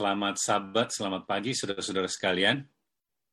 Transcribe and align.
Selamat 0.00 0.40
sabat, 0.40 0.88
selamat 0.96 1.28
pagi 1.28 1.52
saudara-saudara 1.52 2.08
sekalian. 2.08 2.64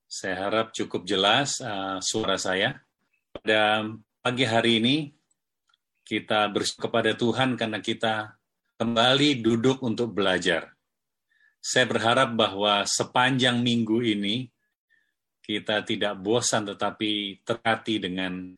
Saya 0.04 0.36
harap 0.36 0.76
cukup 0.76 1.08
jelas 1.08 1.64
uh, 1.64 1.96
suara 2.04 2.36
saya. 2.36 2.84
Pada 3.32 3.88
pagi 4.20 4.44
hari 4.44 4.84
ini 4.84 4.96
kita 6.04 6.52
bersyukur 6.52 6.92
kepada 6.92 7.16
Tuhan 7.16 7.56
karena 7.56 7.80
kita 7.80 8.36
kembali 8.76 9.40
duduk 9.40 9.80
untuk 9.80 10.12
belajar. 10.12 10.76
Saya 11.64 11.88
berharap 11.88 12.36
bahwa 12.36 12.84
sepanjang 12.84 13.64
minggu 13.64 14.04
ini 14.04 14.52
kita 15.40 15.88
tidak 15.88 16.20
bosan 16.20 16.68
tetapi 16.68 17.48
terhati 17.48 17.96
dengan 17.96 18.52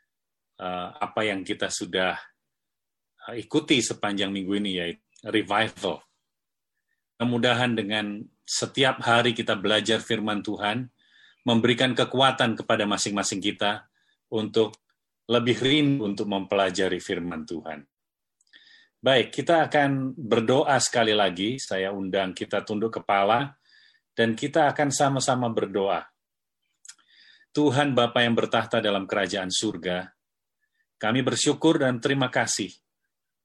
uh, 0.58 0.98
apa 0.98 1.30
yang 1.30 1.46
kita 1.46 1.70
sudah 1.70 2.18
uh, 3.30 3.38
ikuti 3.38 3.86
sepanjang 3.86 4.34
minggu 4.34 4.54
ini 4.58 4.72
yaitu 4.82 5.06
revival. 5.30 6.09
Mudah-mudahan 7.20 7.76
dengan 7.76 8.24
setiap 8.48 9.04
hari 9.04 9.36
kita 9.36 9.60
belajar 9.60 10.00
firman 10.00 10.40
Tuhan, 10.40 10.88
memberikan 11.44 11.92
kekuatan 11.92 12.56
kepada 12.56 12.88
masing-masing 12.88 13.44
kita 13.44 13.92
untuk 14.32 14.80
lebih 15.28 15.60
rindu 15.60 16.08
untuk 16.08 16.32
mempelajari 16.32 17.04
firman 17.04 17.44
Tuhan. 17.44 17.84
Baik, 19.04 19.36
kita 19.36 19.68
akan 19.68 20.16
berdoa 20.16 20.80
sekali 20.80 21.12
lagi. 21.12 21.60
Saya 21.60 21.92
undang 21.92 22.32
kita 22.32 22.64
tunduk 22.64 23.04
kepala 23.04 23.52
dan 24.16 24.32
kita 24.32 24.72
akan 24.72 24.88
sama-sama 24.88 25.52
berdoa. 25.52 26.08
Tuhan 27.52 28.00
Bapa 28.00 28.24
yang 28.24 28.40
bertahta 28.40 28.80
dalam 28.80 29.04
kerajaan 29.04 29.52
surga, 29.52 30.08
kami 30.96 31.20
bersyukur 31.20 31.84
dan 31.84 32.00
terima 32.00 32.32
kasih 32.32 32.72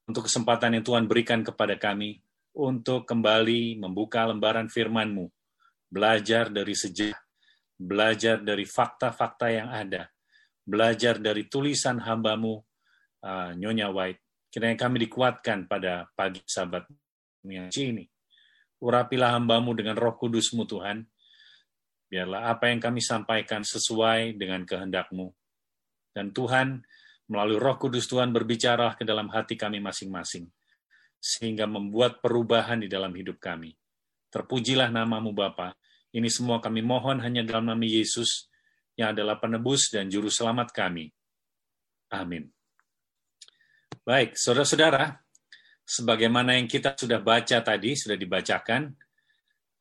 untuk 0.07 0.31
kesempatan 0.31 0.79
yang 0.79 0.85
Tuhan 0.87 1.11
berikan 1.11 1.43
kepada 1.43 1.75
kami 1.75 2.23
untuk 2.55 3.03
kembali 3.03 3.75
membuka 3.83 4.23
lembaran 4.23 4.71
firman-Mu, 4.71 5.27
belajar 5.91 6.47
dari 6.47 6.71
sejarah, 6.71 7.19
belajar 7.75 8.39
dari 8.39 8.63
fakta-fakta 8.63 9.51
yang 9.51 9.67
ada, 9.67 10.07
belajar 10.63 11.19
dari 11.19 11.51
tulisan 11.51 11.99
hambamu, 11.99 12.63
uh, 13.27 13.51
Nyonya 13.59 13.91
White. 13.91 14.23
Kiranya 14.47 14.87
kami 14.87 15.03
dikuatkan 15.03 15.67
pada 15.67 16.07
pagi 16.15 16.39
sabat 16.47 16.87
yang 17.43 17.67
ini. 17.75 18.07
Urapilah 18.79 19.35
hambamu 19.35 19.75
dengan 19.75 19.99
roh 19.99 20.15
kudusmu 20.15 20.63
Tuhan. 20.63 21.03
Biarlah 22.07 22.55
apa 22.55 22.71
yang 22.71 22.79
kami 22.79 23.03
sampaikan 23.03 23.67
sesuai 23.67 24.39
dengan 24.39 24.63
kehendakmu. 24.63 25.27
Dan 26.15 26.31
Tuhan, 26.31 26.79
melalui 27.27 27.59
roh 27.59 27.75
kudus 27.75 28.07
Tuhan 28.07 28.31
berbicara 28.31 28.95
ke 28.95 29.03
dalam 29.03 29.27
hati 29.27 29.59
kami 29.59 29.83
masing-masing. 29.83 30.47
Sehingga 31.25 31.65
membuat 31.65 32.21
perubahan 32.21 32.85
di 32.85 32.85
dalam 32.85 33.09
hidup 33.17 33.41
kami. 33.41 33.73
Terpujilah 34.29 34.93
namamu 34.93 35.33
Bapa. 35.33 35.73
Ini 36.13 36.29
semua 36.29 36.61
kami 36.61 36.85
mohon 36.85 37.17
hanya 37.25 37.41
dalam 37.41 37.65
nama 37.65 37.81
Yesus 37.81 38.45
yang 38.93 39.17
adalah 39.17 39.41
penebus 39.41 39.89
dan 39.89 40.05
juru 40.05 40.29
selamat 40.29 40.69
kami. 40.69 41.09
Amin. 42.13 42.53
Baik, 44.05 44.37
saudara-saudara, 44.37 45.17
sebagaimana 45.81 46.61
yang 46.61 46.69
kita 46.69 46.93
sudah 46.93 47.17
baca 47.19 47.57
tadi, 47.65 47.97
sudah 47.97 48.13
dibacakan, 48.13 48.93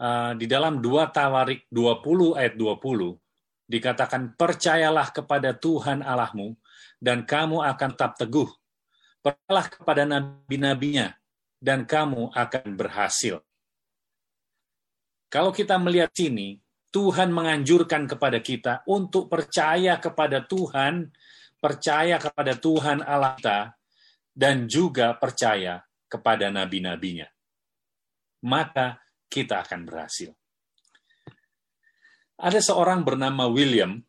uh, 0.01 0.33
di 0.33 0.49
dalam 0.49 0.81
2 0.81 1.13
Tawarik 1.13 1.69
20 1.69 2.33
ayat 2.41 2.55
20, 2.57 3.21
dikatakan, 3.69 4.33
Percayalah 4.33 5.13
kepada 5.13 5.53
Tuhan 5.53 6.01
Allahmu, 6.01 6.57
dan 6.99 7.29
kamu 7.29 7.63
akan 7.63 7.89
tetap 7.93 8.17
teguh. 8.17 8.49
Percayalah 9.21 9.67
kepada 9.69 10.03
nabi-nabinya, 10.09 11.13
dan 11.65 11.89
kamu 11.89 12.29
akan 12.37 12.77
berhasil. 12.77 13.41
Kalau 15.33 15.49
kita 15.49 15.81
melihat 15.81 16.13
sini, 16.13 16.61
Tuhan 16.93 17.33
menganjurkan 17.33 18.05
kepada 18.05 18.39
kita 18.45 18.85
untuk 18.85 19.33
percaya 19.33 19.97
kepada 19.97 20.45
Tuhan, 20.45 21.09
percaya 21.57 22.21
kepada 22.21 22.53
Tuhan 22.61 23.01
Allah 23.01 23.35
kita, 23.41 23.59
dan 24.37 24.69
juga 24.69 25.17
percaya 25.17 25.81
kepada 26.05 26.53
nabi-nabinya. 26.53 27.27
Maka 28.45 29.01
kita 29.27 29.65
akan 29.65 29.81
berhasil. 29.89 30.31
Ada 32.39 32.61
seorang 32.61 33.01
bernama 33.03 33.49
William. 33.49 34.05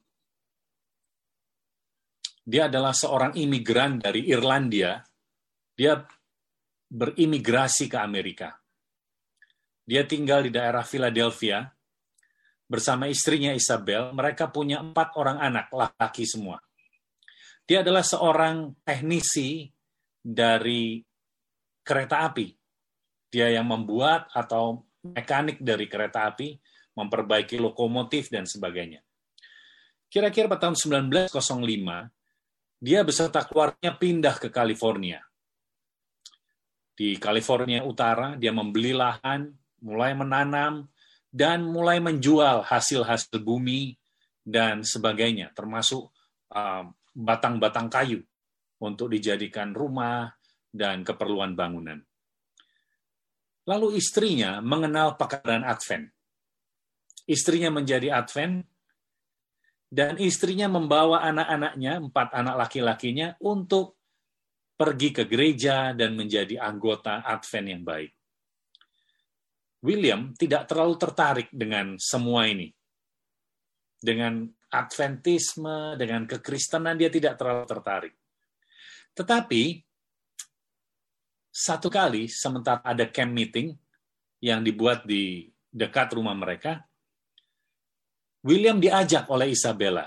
Dia 2.45 2.69
adalah 2.69 2.93
seorang 2.93 3.33
imigran 3.33 3.97
dari 3.97 4.29
Irlandia. 4.29 5.01
Dia 5.73 5.97
berimigrasi 6.89 7.89
ke 7.89 7.97
Amerika. 7.97 8.55
Dia 9.85 10.05
tinggal 10.05 10.45
di 10.45 10.51
daerah 10.53 10.81
Philadelphia, 10.81 11.65
bersama 12.65 13.05
istrinya 13.05 13.53
Isabel, 13.53 14.09
mereka 14.13 14.49
punya 14.49 14.81
empat 14.81 15.13
orang 15.21 15.37
anak 15.37 15.69
laki-laki 15.69 16.25
semua. 16.25 16.57
Dia 17.65 17.81
adalah 17.81 18.05
seorang 18.05 18.81
teknisi 18.81 19.69
dari 20.21 21.01
kereta 21.85 22.25
api. 22.29 22.47
Dia 23.29 23.53
yang 23.53 23.69
membuat 23.69 24.29
atau 24.33 24.85
mekanik 25.05 25.61
dari 25.61 25.85
kereta 25.85 26.29
api, 26.33 26.57
memperbaiki 26.97 27.61
lokomotif 27.61 28.33
dan 28.33 28.49
sebagainya. 28.49 29.05
Kira-kira 30.09 30.49
pada 30.49 30.69
tahun 30.69 30.77
1905, 31.05 32.81
dia 32.81 33.01
beserta 33.01 33.45
keluarganya 33.45 33.93
pindah 33.97 34.35
ke 34.39 34.49
California. 34.49 35.21
Di 36.95 37.19
California 37.19 37.83
Utara, 37.83 38.39
dia 38.39 38.55
membeli 38.55 38.95
lahan, 38.95 39.51
mulai 39.83 40.15
menanam, 40.15 40.87
dan 41.27 41.67
mulai 41.67 41.99
menjual 41.99 42.63
hasil-hasil 42.63 43.43
bumi 43.43 43.99
dan 44.39 44.87
sebagainya, 44.87 45.51
termasuk 45.51 46.07
um, 46.47 46.95
batang-batang 47.11 47.91
uh, 47.91 47.91
kayu 47.91 48.19
untuk 48.79 49.11
dijadikan 49.11 49.75
rumah 49.75 50.31
dan 50.71 51.03
keperluan 51.03 51.51
bangunan. 51.59 51.99
Lalu 53.67 53.99
istrinya 53.99 54.63
mengenal 54.63 55.19
pekerjaan 55.19 55.67
Advent. 55.67 56.07
Istrinya 57.27 57.73
menjadi 57.73 58.15
Advent, 58.15 58.63
dan 59.89 60.15
istrinya 60.21 60.71
membawa 60.71 61.23
anak-anaknya, 61.23 62.03
empat 62.03 62.31
anak 62.35 62.55
laki-lakinya, 62.67 63.35
untuk 63.41 63.97
pergi 64.75 65.09
ke 65.15 65.23
gereja 65.23 65.95
dan 65.95 66.19
menjadi 66.19 66.59
anggota 66.59 67.23
Advent 67.23 67.67
yang 67.71 67.83
baik. 67.87 68.11
William 69.85 70.35
tidak 70.35 70.67
terlalu 70.67 70.95
tertarik 70.99 71.47
dengan 71.49 71.95
semua 71.95 72.47
ini. 72.51 72.73
Dengan 73.95 74.43
Adventisme, 74.75 75.95
dengan 75.95 76.27
kekristenan, 76.27 76.99
dia 76.99 77.07
tidak 77.07 77.39
terlalu 77.39 77.63
tertarik. 77.63 78.13
Tetapi, 79.15 79.79
satu 81.47 81.87
kali, 81.87 82.27
sementara 82.27 82.83
ada 82.83 83.07
camp 83.07 83.31
meeting 83.31 83.71
yang 84.43 84.59
dibuat 84.59 85.07
di 85.07 85.47
dekat 85.71 86.11
rumah 86.11 86.35
mereka, 86.35 86.83
William 88.43 88.77
diajak 88.77 89.31
oleh 89.31 89.55
Isabella. 89.55 90.05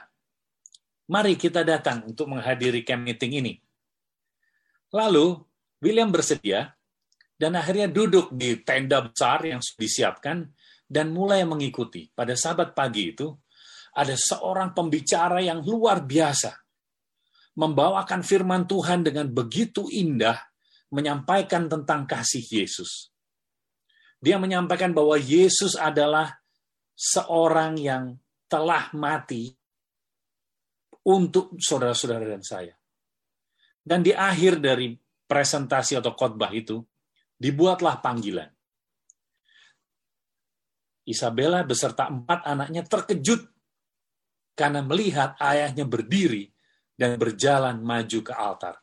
Mari 1.09 1.41
kita 1.41 1.65
datang 1.65 2.05
untuk 2.05 2.29
menghadiri 2.29 2.85
camp 2.85 3.09
meeting 3.09 3.41
ini. 3.41 3.57
Lalu, 4.95 5.37
William 5.85 6.09
bersedia, 6.09 6.73
dan 7.39 7.55
akhirnya 7.55 7.87
duduk 7.87 8.33
di 8.35 8.59
tenda 8.65 9.05
besar 9.05 9.45
yang 9.47 9.61
disiapkan 9.61 10.49
dan 10.89 11.13
mulai 11.13 11.45
mengikuti. 11.45 12.09
Pada 12.11 12.33
sabat 12.35 12.73
pagi 12.73 13.15
itu, 13.15 13.31
ada 13.95 14.17
seorang 14.17 14.73
pembicara 14.73 15.39
yang 15.45 15.61
luar 15.61 16.03
biasa. 16.03 16.57
Membawakan 17.59 18.23
firman 18.23 18.65
Tuhan 18.71 19.03
dengan 19.03 19.29
begitu 19.29 19.91
indah, 19.91 20.39
menyampaikan 20.95 21.67
tentang 21.67 22.07
kasih 22.07 22.43
Yesus. 22.43 23.11
Dia 24.19 24.39
menyampaikan 24.39 24.95
bahwa 24.95 25.19
Yesus 25.19 25.75
adalah 25.79 26.39
seorang 26.95 27.79
yang 27.79 28.19
telah 28.51 28.91
mati 28.95 29.53
untuk 31.07 31.55
saudara-saudara 31.59 32.27
dan 32.27 32.43
saya. 32.43 32.78
Dan 33.89 34.05
di 34.05 34.13
akhir 34.13 34.61
dari 34.61 34.93
presentasi 35.25 35.97
atau 35.97 36.13
khotbah 36.13 36.53
itu, 36.53 36.85
dibuatlah 37.41 38.05
panggilan. 38.05 38.53
Isabella 41.09 41.65
beserta 41.65 42.13
empat 42.13 42.45
anaknya 42.45 42.85
terkejut 42.85 43.49
karena 44.53 44.85
melihat 44.85 45.41
ayahnya 45.41 45.89
berdiri 45.89 46.53
dan 46.93 47.17
berjalan 47.17 47.81
maju 47.81 48.21
ke 48.21 48.35
altar. 48.37 48.77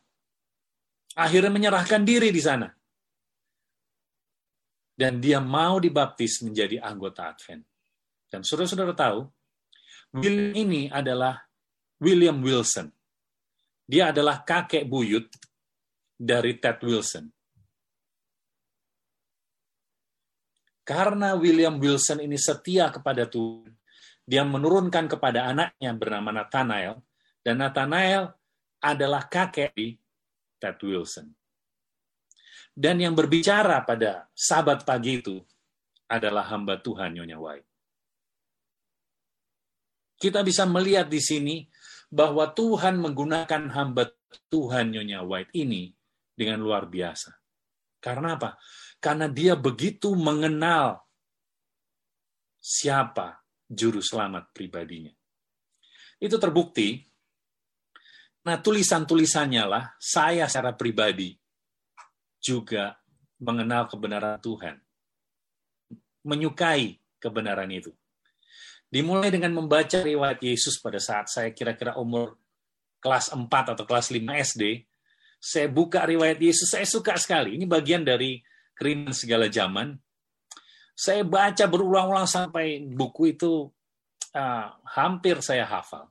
Akhirnya 1.14 1.54
menyerahkan 1.54 2.02
diri 2.02 2.34
di 2.34 2.42
sana. 2.42 2.66
Dan 4.96 5.20
dia 5.22 5.38
mau 5.38 5.78
dibaptis 5.78 6.42
menjadi 6.42 6.82
anggota 6.82 7.30
Advent. 7.30 7.62
Dan 8.26 8.40
saudara-saudara 8.42 8.96
tahu, 8.96 9.28
William 10.16 10.56
ini 10.56 10.88
adalah 10.88 11.36
William 12.00 12.40
Wilson. 12.40 12.95
Dia 13.86 14.10
adalah 14.10 14.42
kakek 14.42 14.84
buyut 14.84 15.30
dari 16.18 16.58
Ted 16.58 16.82
Wilson. 16.82 17.30
karena 20.86 21.34
William 21.34 21.82
Wilson 21.82 22.22
ini 22.22 22.38
setia 22.38 22.94
kepada 22.94 23.26
Tuhan, 23.26 23.74
dia 24.22 24.46
menurunkan 24.46 25.10
kepada 25.10 25.50
anaknya 25.50 25.90
bernama 25.98 26.30
Nathanael, 26.30 27.02
dan 27.42 27.58
Nathanael 27.58 28.30
adalah 28.78 29.26
kakek 29.26 29.74
di 29.74 29.98
Ted 30.62 30.78
Wilson. 30.78 31.34
Dan 32.70 33.02
yang 33.02 33.18
berbicara 33.18 33.82
pada 33.82 34.30
sabat 34.30 34.86
pagi 34.86 35.18
itu 35.18 35.42
adalah 36.06 36.46
hamba 36.54 36.78
Tuhan 36.78 37.18
Nyonya 37.18 37.34
White. 37.34 37.68
Kita 40.22 40.46
bisa 40.46 40.62
melihat 40.70 41.10
di 41.10 41.18
sini 41.18 41.66
bahwa 42.10 42.50
Tuhan 42.54 43.02
menggunakan 43.02 43.72
hamba 43.74 44.10
Tuhan 44.50 44.94
Nyonya 44.94 45.26
White 45.26 45.52
ini 45.58 45.90
dengan 46.36 46.62
luar 46.62 46.86
biasa. 46.86 47.34
Karena 47.98 48.38
apa? 48.38 48.54
Karena 49.02 49.26
dia 49.26 49.58
begitu 49.58 50.14
mengenal 50.14 51.02
siapa 52.60 53.42
juru 53.66 53.98
selamat 53.98 54.54
pribadinya. 54.54 55.12
Itu 56.16 56.38
terbukti. 56.38 57.02
Nah, 58.46 58.62
tulisan-tulisannya 58.62 59.64
lah, 59.66 59.84
saya 59.98 60.46
secara 60.46 60.70
pribadi 60.78 61.34
juga 62.38 62.94
mengenal 63.42 63.90
kebenaran 63.90 64.38
Tuhan. 64.38 64.78
Menyukai 66.22 67.02
kebenaran 67.18 67.70
itu. 67.74 67.90
Dimulai 68.86 69.34
dengan 69.34 69.50
membaca 69.50 69.98
riwayat 69.98 70.38
Yesus 70.38 70.78
pada 70.78 71.02
saat 71.02 71.26
saya 71.26 71.50
kira-kira 71.50 71.98
umur 71.98 72.38
kelas 73.02 73.34
4 73.34 73.46
atau 73.46 73.84
kelas 73.84 74.14
5 74.14 74.22
SD, 74.54 74.86
saya 75.42 75.68
buka 75.70 76.06
riwayat 76.06 76.38
Yesus, 76.40 76.70
saya 76.70 76.86
suka 76.88 77.14
sekali. 77.18 77.54
Ini 77.58 77.66
bagian 77.68 78.02
dari 78.06 78.40
keringan 78.74 79.14
segala 79.14 79.46
zaman. 79.46 79.94
Saya 80.96 81.22
baca 81.22 81.64
berulang-ulang 81.68 82.24
sampai 82.24 82.82
buku 82.88 83.36
itu 83.36 83.68
uh, 84.32 84.66
hampir 84.96 85.44
saya 85.44 85.68
hafal. 85.68 86.08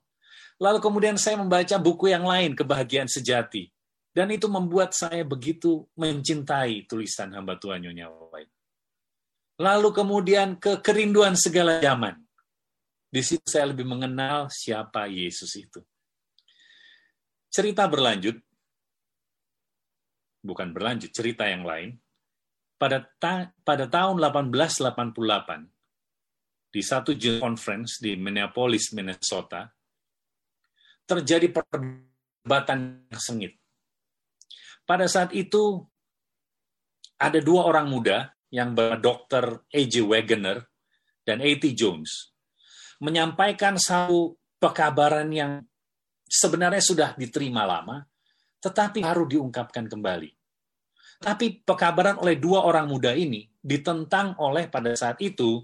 Lalu 0.62 0.80
kemudian 0.80 1.18
saya 1.19 1.36
membaca 1.36 1.75
buku 1.81 2.13
yang 2.13 2.24
lain, 2.24 2.56
Kebahagiaan 2.56 3.12
Sejati. 3.12 3.68
Dan 4.16 4.31
itu 4.31 4.48
membuat 4.48 4.95
saya 4.95 5.28
begitu 5.28 5.83
mencintai 6.00 6.88
tulisan 6.88 7.36
hamba 7.36 7.60
Tuhan 7.60 7.83
Nyonya. 7.83 8.07
Lalu 9.60 9.89
kemudian 9.92 10.56
ke 10.56 10.80
kerinduan 10.80 11.36
segala 11.36 11.83
zaman. 11.83 12.25
Di 13.16 13.24
situ 13.24 13.48
saya 13.48 13.72
lebih 13.72 13.88
mengenal 13.88 14.52
siapa 14.52 15.08
Yesus 15.08 15.56
itu. 15.56 15.80
Cerita 17.48 17.88
berlanjut, 17.88 18.36
bukan 20.44 20.76
berlanjut, 20.76 21.16
cerita 21.16 21.48
yang 21.48 21.64
lain. 21.64 21.96
Pada, 22.76 23.08
ta 23.16 23.56
pada 23.64 23.88
tahun 23.88 24.20
1888, 24.20 26.76
di 26.76 26.84
satu 26.84 27.16
conference 27.40 28.04
di 28.04 28.20
Minneapolis, 28.20 28.92
Minnesota, 28.92 29.64
terjadi 31.08 31.56
perdebatan 31.56 33.08
sengit. 33.16 33.56
Pada 34.84 35.08
saat 35.08 35.32
itu, 35.32 35.88
ada 37.16 37.40
dua 37.40 37.64
orang 37.64 37.88
muda 37.88 38.36
yang 38.52 38.76
bernama 38.76 39.00
Dr. 39.00 39.64
A.J. 39.72 40.04
Wagoner 40.04 40.68
dan 41.24 41.40
A.T. 41.40 41.64
Jones 41.80 42.35
menyampaikan 43.01 43.75
satu 43.75 44.38
pekabaran 44.59 45.27
yang 45.31 45.63
sebenarnya 46.25 46.81
sudah 46.81 47.09
diterima 47.15 47.68
lama, 47.68 48.03
tetapi 48.59 49.03
harus 49.06 49.27
diungkapkan 49.38 49.86
kembali. 49.86 50.31
Tapi 51.21 51.63
pekabaran 51.63 52.19
oleh 52.19 52.36
dua 52.36 52.68
orang 52.68 52.92
muda 52.92 53.15
ini 53.15 53.47
ditentang 53.62 54.36
oleh 54.42 54.68
pada 54.68 54.92
saat 54.94 55.21
itu 55.24 55.63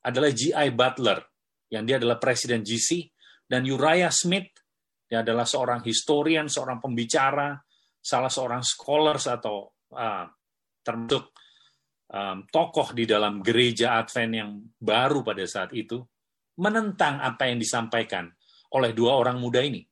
adalah 0.00 0.30
G.I. 0.32 0.72
Butler, 0.72 1.20
yang 1.68 1.84
dia 1.84 1.98
adalah 1.98 2.16
presiden 2.16 2.62
GC, 2.62 3.10
dan 3.46 3.66
Uriah 3.66 4.10
Smith, 4.10 4.50
dia 5.06 5.22
adalah 5.22 5.46
seorang 5.46 5.82
historian, 5.86 6.50
seorang 6.50 6.82
pembicara, 6.82 7.54
salah 8.02 8.30
seorang 8.30 8.62
scholars 8.62 9.26
atau 9.26 9.70
uh, 9.94 10.26
termasuk 10.82 11.34
um, 12.10 12.46
tokoh 12.46 12.94
di 12.94 13.06
dalam 13.06 13.42
gereja 13.42 13.98
Advent 13.98 14.32
yang 14.34 14.50
baru 14.78 15.22
pada 15.26 15.42
saat 15.46 15.74
itu, 15.74 16.02
menentang 16.56 17.20
apa 17.20 17.48
yang 17.48 17.60
disampaikan 17.60 18.32
oleh 18.72 18.92
dua 18.92 19.16
orang 19.16 19.40
muda 19.40 19.62
ini. 19.62 19.84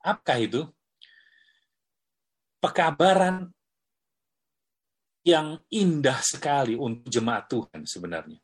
Apakah 0.00 0.38
itu? 0.40 0.62
Pekabaran 2.60 3.48
yang 5.24 5.60
indah 5.72 6.20
sekali 6.24 6.76
untuk 6.76 7.08
jemaat 7.08 7.48
Tuhan 7.48 7.84
sebenarnya. 7.84 8.40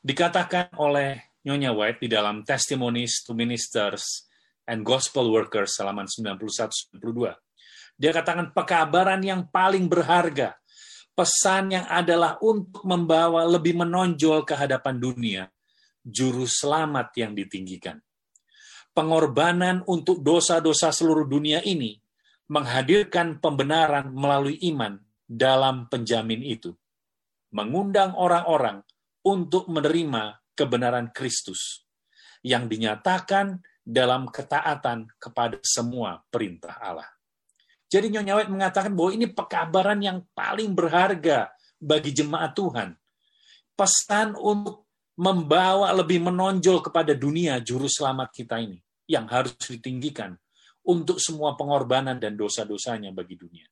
Dikatakan 0.00 0.76
oleh 0.80 1.36
Nyonya 1.44 1.72
White 1.72 2.04
di 2.04 2.08
dalam 2.12 2.44
Testimonies 2.44 3.24
to 3.24 3.36
Ministers 3.36 4.28
and 4.66 4.82
Gospel 4.82 5.30
Workers 5.30 5.78
halaman 5.78 6.08
91-92. 6.08 6.98
Dia 7.96 8.12
katakan 8.12 8.52
pekabaran 8.52 9.24
yang 9.24 9.48
paling 9.48 9.88
berharga, 9.88 10.52
pesan 11.16 11.72
yang 11.72 11.86
adalah 11.88 12.36
untuk 12.44 12.84
membawa 12.84 13.48
lebih 13.48 13.72
menonjol 13.78 14.44
ke 14.44 14.52
hadapan 14.52 15.00
dunia, 15.00 15.42
juru 16.06 16.46
selamat 16.46 17.10
yang 17.18 17.34
ditinggikan 17.34 17.98
pengorbanan 18.96 19.84
untuk 19.84 20.24
dosa-dosa 20.24 20.88
seluruh 20.88 21.28
dunia 21.28 21.60
ini 21.60 22.00
menghadirkan 22.48 23.36
pembenaran 23.44 24.08
melalui 24.08 24.56
iman 24.72 24.96
dalam 25.28 25.84
penjamin 25.92 26.40
itu, 26.40 26.72
mengundang 27.52 28.16
orang-orang 28.16 28.80
untuk 29.20 29.68
menerima 29.68 30.40
kebenaran 30.56 31.12
Kristus 31.12 31.84
yang 32.40 32.72
dinyatakan 32.72 33.60
dalam 33.84 34.32
ketaatan 34.32 35.12
kepada 35.20 35.60
semua 35.60 36.24
perintah 36.32 36.80
Allah. 36.80 37.10
Jadi 37.86 38.10
Nyonya 38.16 38.34
White 38.40 38.50
mengatakan 38.50 38.92
bahwa 38.96 39.10
ini 39.14 39.26
pekabaran 39.30 40.00
yang 40.02 40.24
paling 40.34 40.74
berharga 40.74 41.52
bagi 41.78 42.10
jemaat 42.10 42.56
Tuhan. 42.56 42.98
Pesan 43.76 44.34
untuk 44.40 44.85
membawa 45.16 45.88
lebih 45.96 46.20
menonjol 46.20 46.84
kepada 46.84 47.16
dunia 47.16 47.56
juru 47.64 47.88
selamat 47.88 48.28
kita 48.36 48.60
ini 48.60 48.80
yang 49.08 49.24
harus 49.32 49.56
ditinggikan 49.56 50.36
untuk 50.86 51.18
semua 51.18 51.56
pengorbanan 51.56 52.20
dan 52.20 52.36
dosa-dosanya 52.36 53.10
bagi 53.10 53.34
dunia. 53.34 53.66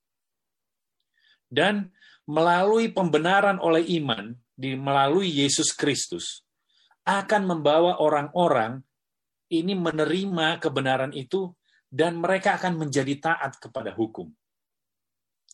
Dan 1.46 1.93
melalui 2.26 2.91
pembenaran 2.91 3.61
oleh 3.61 3.85
iman 4.00 4.32
di 4.56 4.75
melalui 4.75 5.29
Yesus 5.31 5.76
Kristus 5.76 6.43
akan 7.05 7.45
membawa 7.45 8.00
orang-orang 8.00 8.80
ini 9.52 9.76
menerima 9.76 10.59
kebenaran 10.59 11.12
itu 11.12 11.52
dan 11.92 12.19
mereka 12.19 12.59
akan 12.59 12.80
menjadi 12.80 13.14
taat 13.21 13.61
kepada 13.61 13.92
hukum. 13.95 14.33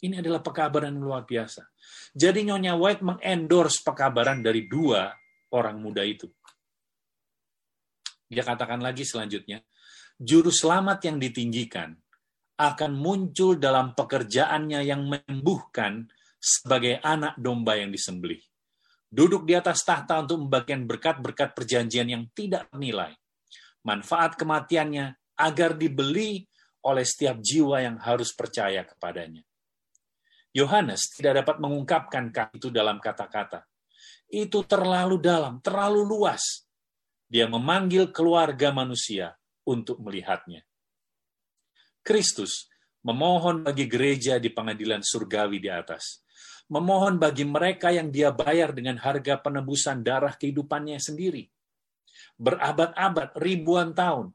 Ini 0.00 0.24
adalah 0.24 0.40
pekabaran 0.40 0.96
yang 0.96 1.04
luar 1.04 1.28
biasa. 1.28 1.68
Jadi 2.16 2.48
Nyonya 2.48 2.72
White 2.80 3.04
mengendorse 3.04 3.84
pekabaran 3.84 4.40
dari 4.40 4.64
dua 4.64 5.12
orang 5.54 5.78
muda 5.78 6.02
itu. 6.06 6.30
Dia 8.30 8.46
katakan 8.46 8.78
lagi 8.78 9.02
selanjutnya, 9.02 9.62
juru 10.14 10.54
selamat 10.54 11.02
yang 11.10 11.18
ditinggikan 11.18 11.98
akan 12.60 12.92
muncul 12.92 13.56
dalam 13.56 13.96
pekerjaannya 13.96 14.80
yang 14.84 15.08
menyembuhkan 15.08 16.06
sebagai 16.38 17.00
anak 17.00 17.34
domba 17.40 17.80
yang 17.80 17.90
disembelih. 17.90 18.40
Duduk 19.10 19.42
di 19.42 19.58
atas 19.58 19.82
tahta 19.82 20.22
untuk 20.22 20.46
membagikan 20.46 20.86
berkat-berkat 20.86 21.56
perjanjian 21.56 22.06
yang 22.06 22.24
tidak 22.30 22.70
bernilai. 22.70 23.10
Manfaat 23.82 24.38
kematiannya 24.38 25.18
agar 25.34 25.74
dibeli 25.74 26.46
oleh 26.86 27.02
setiap 27.02 27.40
jiwa 27.42 27.82
yang 27.82 27.96
harus 27.98 28.30
percaya 28.36 28.86
kepadanya. 28.86 29.42
Yohanes 30.54 31.10
tidak 31.14 31.42
dapat 31.42 31.56
mengungkapkan 31.58 32.30
itu 32.54 32.70
dalam 32.70 33.02
kata-kata. 33.02 33.69
Itu 34.30 34.62
terlalu 34.62 35.18
dalam, 35.18 35.58
terlalu 35.58 36.06
luas, 36.06 36.70
dia 37.26 37.50
memanggil 37.50 38.14
keluarga 38.14 38.70
manusia 38.70 39.34
untuk 39.66 39.98
melihatnya. 39.98 40.62
Kristus 42.02 42.70
memohon 43.02 43.62
bagi 43.66 43.90
gereja 43.90 44.38
di 44.42 44.50
pengadilan 44.50 45.02
surgawi 45.02 45.62
di 45.62 45.70
atas. 45.70 46.22
Memohon 46.70 47.18
bagi 47.18 47.42
mereka 47.42 47.90
yang 47.90 48.14
dia 48.14 48.30
bayar 48.30 48.70
dengan 48.70 48.98
harga 49.02 49.42
penebusan 49.42 50.06
darah 50.06 50.38
kehidupannya 50.38 51.02
sendiri. 51.02 51.50
Berabad-abad, 52.38 53.34
ribuan 53.38 53.90
tahun, 53.94 54.30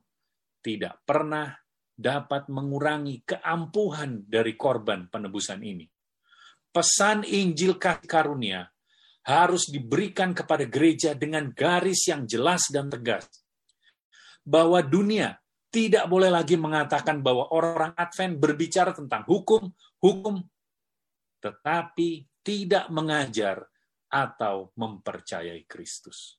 tidak 0.59 0.99
pernah 1.07 1.55
dapat 1.95 2.51
mengurangi 2.51 3.23
keampuhan 3.23 4.27
dari 4.27 4.59
korban 4.59 5.07
penebusan 5.07 5.63
ini. 5.63 5.87
Pesan 6.75 7.23
Injil 7.23 7.79
kasih 7.79 8.03
karunia 8.03 8.67
harus 9.25 9.65
diberikan 9.73 10.37
kepada 10.37 10.69
gereja 10.69 11.17
dengan 11.17 11.49
garis 11.49 12.05
yang 12.05 12.29
jelas 12.29 12.69
dan 12.69 12.93
tegas. 12.93 13.25
Bahwa 14.45 14.79
dunia 14.85 15.33
tidak 15.73 16.05
boleh 16.05 16.29
lagi 16.29 16.55
mengatakan 16.55 17.25
bahwa 17.25 17.49
orang 17.49 17.91
Advent 17.97 18.37
berbicara 18.37 18.93
tentang 18.93 19.25
hukum, 19.25 19.67
hukum, 19.97 20.45
tetapi 21.41 22.29
tidak 22.45 22.85
mengajar 22.93 23.65
atau 24.05 24.69
mempercayai 24.77 25.65
Kristus. 25.65 26.37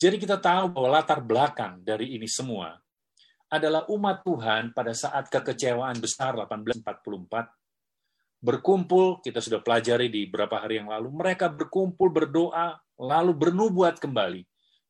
Jadi 0.00 0.18
kita 0.18 0.40
tahu 0.40 0.74
bahwa 0.74 0.98
latar 0.98 1.22
belakang 1.22 1.78
dari 1.84 2.18
ini 2.18 2.26
semua 2.26 2.74
adalah 3.52 3.86
umat 3.92 4.24
Tuhan 4.24 4.72
pada 4.74 4.96
saat 4.96 5.28
kekecewaan 5.28 6.00
besar 6.00 6.34
1844 6.34 7.61
berkumpul, 8.42 9.22
kita 9.22 9.38
sudah 9.38 9.62
pelajari 9.62 10.10
di 10.10 10.26
beberapa 10.26 10.58
hari 10.58 10.82
yang 10.82 10.90
lalu, 10.90 11.14
mereka 11.14 11.46
berkumpul 11.46 12.10
berdoa 12.10 12.74
lalu 12.98 13.32
bernubuat 13.38 14.02
kembali. 14.02 14.42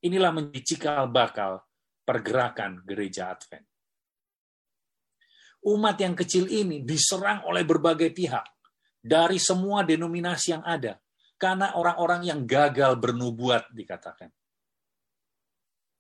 Inilah 0.03 0.33
menjadi 0.33 0.61
cikal 0.65 1.07
bakal 1.13 1.61
pergerakan 2.03 2.81
gereja 2.83 3.31
Advent. 3.31 3.69
Umat 5.63 5.95
yang 6.03 6.19
kecil 6.19 6.51
ini 6.51 6.83
diserang 6.83 7.47
oleh 7.47 7.63
berbagai 7.63 8.11
pihak 8.11 8.43
dari 8.99 9.39
semua 9.39 9.87
denominasi 9.87 10.59
yang 10.59 10.65
ada 10.67 10.99
karena 11.39 11.79
orang-orang 11.79 12.27
yang 12.27 12.41
gagal 12.43 12.99
bernubuat 12.99 13.71
dikatakan 13.71 14.35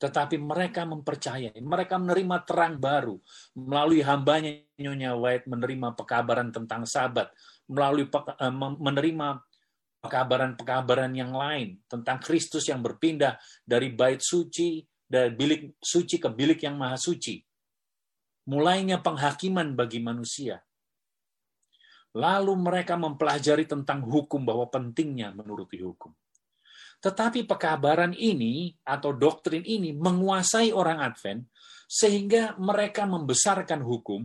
tetapi 0.03 0.35
mereka 0.35 0.83
mempercayai, 0.83 1.63
mereka 1.63 1.95
menerima 1.95 2.43
terang 2.43 2.75
baru 2.75 3.23
melalui 3.55 4.03
hambanya 4.03 4.59
Nyonya 4.75 5.15
White 5.15 5.47
menerima 5.47 5.95
pekabaran 5.95 6.51
tentang 6.51 6.83
sabat, 6.83 7.31
melalui 7.71 8.11
eh, 8.11 8.55
menerima 8.83 9.39
pekabaran-pekabaran 10.03 11.15
yang 11.15 11.31
lain 11.31 11.79
tentang 11.87 12.19
Kristus 12.19 12.67
yang 12.67 12.83
berpindah 12.83 13.39
dari 13.63 13.95
bait 13.95 14.19
suci 14.19 14.83
dari 15.07 15.31
bilik 15.31 15.79
suci 15.79 16.19
ke 16.19 16.27
bilik 16.35 16.59
yang 16.67 16.75
maha 16.75 16.99
suci. 16.99 17.39
Mulainya 18.51 18.99
penghakiman 18.99 19.79
bagi 19.79 20.03
manusia. 20.03 20.59
Lalu 22.19 22.59
mereka 22.59 22.99
mempelajari 22.99 23.71
tentang 23.71 24.03
hukum 24.03 24.43
bahwa 24.43 24.67
pentingnya 24.67 25.31
menuruti 25.31 25.79
hukum. 25.79 26.11
Tetapi 27.03 27.51
pekabaran 27.51 28.15
ini 28.15 28.71
atau 28.87 29.11
doktrin 29.11 29.67
ini 29.67 29.91
menguasai 29.91 30.71
orang 30.71 31.03
Advent 31.03 31.51
sehingga 31.91 32.55
mereka 32.63 33.05
membesarkan 33.11 33.83
hukum 33.83 34.23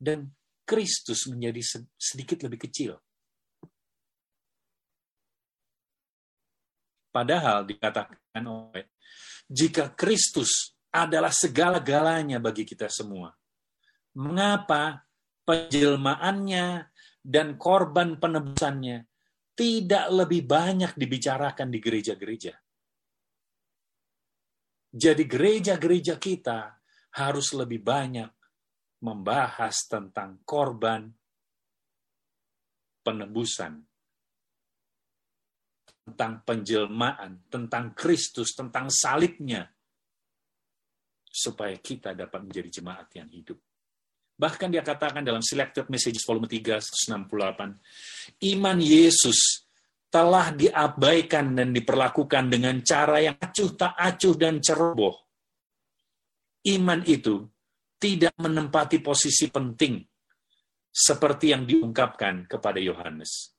dan 0.00 0.32
Kristus 0.64 1.28
menjadi 1.28 1.84
sedikit 2.00 2.40
lebih 2.48 2.64
kecil. 2.66 2.96
Padahal 7.12 7.68
dikatakan 7.68 8.42
oleh 8.42 8.90
jika 9.46 9.92
Kristus 9.92 10.74
adalah 10.88 11.30
segala-galanya 11.30 12.40
bagi 12.40 12.64
kita 12.66 12.88
semua, 12.90 13.30
mengapa 14.16 15.04
penjelmaannya 15.44 16.90
dan 17.22 17.54
korban 17.60 18.16
penebusannya 18.18 19.13
tidak 19.54 20.10
lebih 20.10 20.42
banyak 20.44 20.92
dibicarakan 20.98 21.70
di 21.70 21.78
gereja-gereja. 21.78 22.54
Jadi 24.94 25.22
gereja-gereja 25.26 26.18
kita 26.22 26.78
harus 27.18 27.50
lebih 27.54 27.82
banyak 27.82 28.30
membahas 29.02 29.86
tentang 29.90 30.42
korban 30.46 31.10
penebusan, 33.02 33.82
tentang 36.06 36.32
penjelmaan, 36.46 37.46
tentang 37.50 37.90
Kristus, 37.92 38.54
tentang 38.54 38.86
salibnya, 38.90 39.66
supaya 41.26 41.74
kita 41.82 42.14
dapat 42.14 42.46
menjadi 42.46 42.80
jemaat 42.80 43.10
yang 43.18 43.28
hidup. 43.34 43.58
Bahkan 44.34 44.68
dia 44.74 44.82
katakan 44.82 45.22
dalam 45.22 45.38
Selected 45.38 45.86
Messages 45.86 46.26
volume 46.26 46.50
3, 46.50 46.82
168, 46.82 48.50
iman 48.50 48.78
Yesus 48.82 49.62
telah 50.10 50.50
diabaikan 50.50 51.54
dan 51.54 51.70
diperlakukan 51.70 52.50
dengan 52.50 52.82
cara 52.82 53.22
yang 53.22 53.38
acuh 53.38 53.70
tak 53.78 53.94
acuh 53.94 54.34
dan 54.34 54.58
ceroboh. 54.58 55.14
Iman 56.66 57.02
itu 57.06 57.46
tidak 57.98 58.34
menempati 58.38 58.98
posisi 58.98 59.50
penting 59.50 60.02
seperti 60.90 61.54
yang 61.54 61.66
diungkapkan 61.66 62.46
kepada 62.46 62.78
Yohanes. 62.78 63.54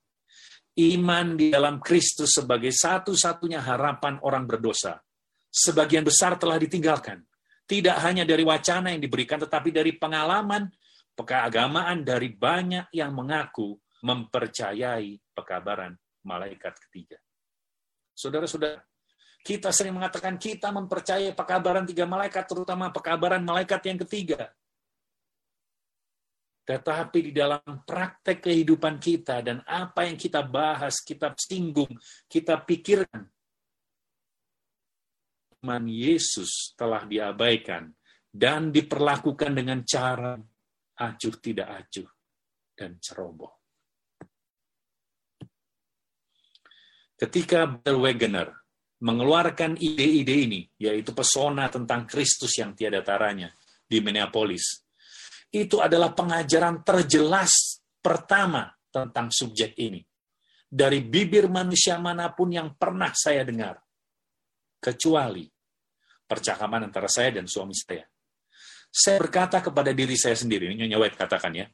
Iman 0.76 1.40
di 1.40 1.56
dalam 1.56 1.80
Kristus 1.80 2.36
sebagai 2.36 2.72
satu-satunya 2.76 3.64
harapan 3.64 4.20
orang 4.28 4.44
berdosa, 4.44 5.00
sebagian 5.48 6.04
besar 6.04 6.36
telah 6.36 6.60
ditinggalkan 6.60 7.24
tidak 7.66 7.98
hanya 8.06 8.24
dari 8.26 8.46
wacana 8.46 8.94
yang 8.94 9.02
diberikan, 9.02 9.42
tetapi 9.42 9.74
dari 9.74 9.98
pengalaman 9.98 10.70
keagamaan 11.18 12.04
dari 12.04 12.34
banyak 12.36 12.92
yang 12.92 13.16
mengaku 13.16 13.80
mempercayai 14.06 15.18
pekabaran 15.34 15.96
malaikat 16.22 16.78
ketiga. 16.88 17.18
Saudara-saudara, 18.14 18.84
kita 19.46 19.70
sering 19.70 19.94
mengatakan 19.94 20.42
kita 20.42 20.74
mempercayai 20.74 21.34
pekabaran 21.38 21.86
tiga 21.86 22.10
malaikat, 22.10 22.46
terutama 22.50 22.90
pekabaran 22.90 23.42
malaikat 23.42 23.82
yang 23.86 24.00
ketiga. 24.06 24.50
Tetapi 26.66 27.30
di 27.30 27.32
dalam 27.32 27.62
praktek 27.86 28.42
kehidupan 28.42 28.98
kita 28.98 29.46
dan 29.46 29.62
apa 29.70 30.10
yang 30.10 30.18
kita 30.18 30.42
bahas, 30.42 30.98
kita 30.98 31.38
singgung, 31.38 31.94
kita 32.26 32.58
pikirkan, 32.66 33.30
iman 35.66 35.90
Yesus 35.90 36.78
telah 36.78 37.10
diabaikan 37.10 37.90
dan 38.30 38.70
diperlakukan 38.70 39.58
dengan 39.58 39.82
cara 39.82 40.38
acuh 41.02 41.36
tidak 41.42 41.68
acuh 41.74 42.10
dan 42.78 43.02
ceroboh. 43.02 43.50
Ketika 47.16 47.66
Bill 47.66 48.04
Wegener 48.04 48.52
mengeluarkan 49.00 49.80
ide-ide 49.80 50.36
ini, 50.36 50.62
yaitu 50.78 51.16
pesona 51.16 51.72
tentang 51.72 52.04
Kristus 52.04 52.60
yang 52.60 52.76
tiada 52.76 53.00
taranya 53.02 53.56
di 53.88 54.04
Minneapolis, 54.04 54.84
itu 55.48 55.80
adalah 55.80 56.12
pengajaran 56.12 56.84
terjelas 56.84 57.80
pertama 58.04 58.68
tentang 58.92 59.32
subjek 59.32 59.80
ini. 59.80 60.04
Dari 60.68 61.00
bibir 61.00 61.48
manusia 61.48 61.96
mana 61.96 62.36
pun 62.36 62.52
yang 62.52 62.76
pernah 62.76 63.16
saya 63.16 63.48
dengar. 63.48 63.80
Kecuali 64.76 65.55
percakapan 66.26 66.90
antara 66.90 67.08
saya 67.10 67.38
dan 67.40 67.46
suami 67.46 67.74
saya. 67.74 68.06
Saya 68.90 69.18
berkata 69.22 69.60
kepada 69.62 69.92
diri 69.92 70.16
saya 70.16 70.38
sendiri, 70.38 70.72
Nyonya 70.74 70.98
White 70.98 71.20
katakan 71.20 71.54
ya, 71.54 71.68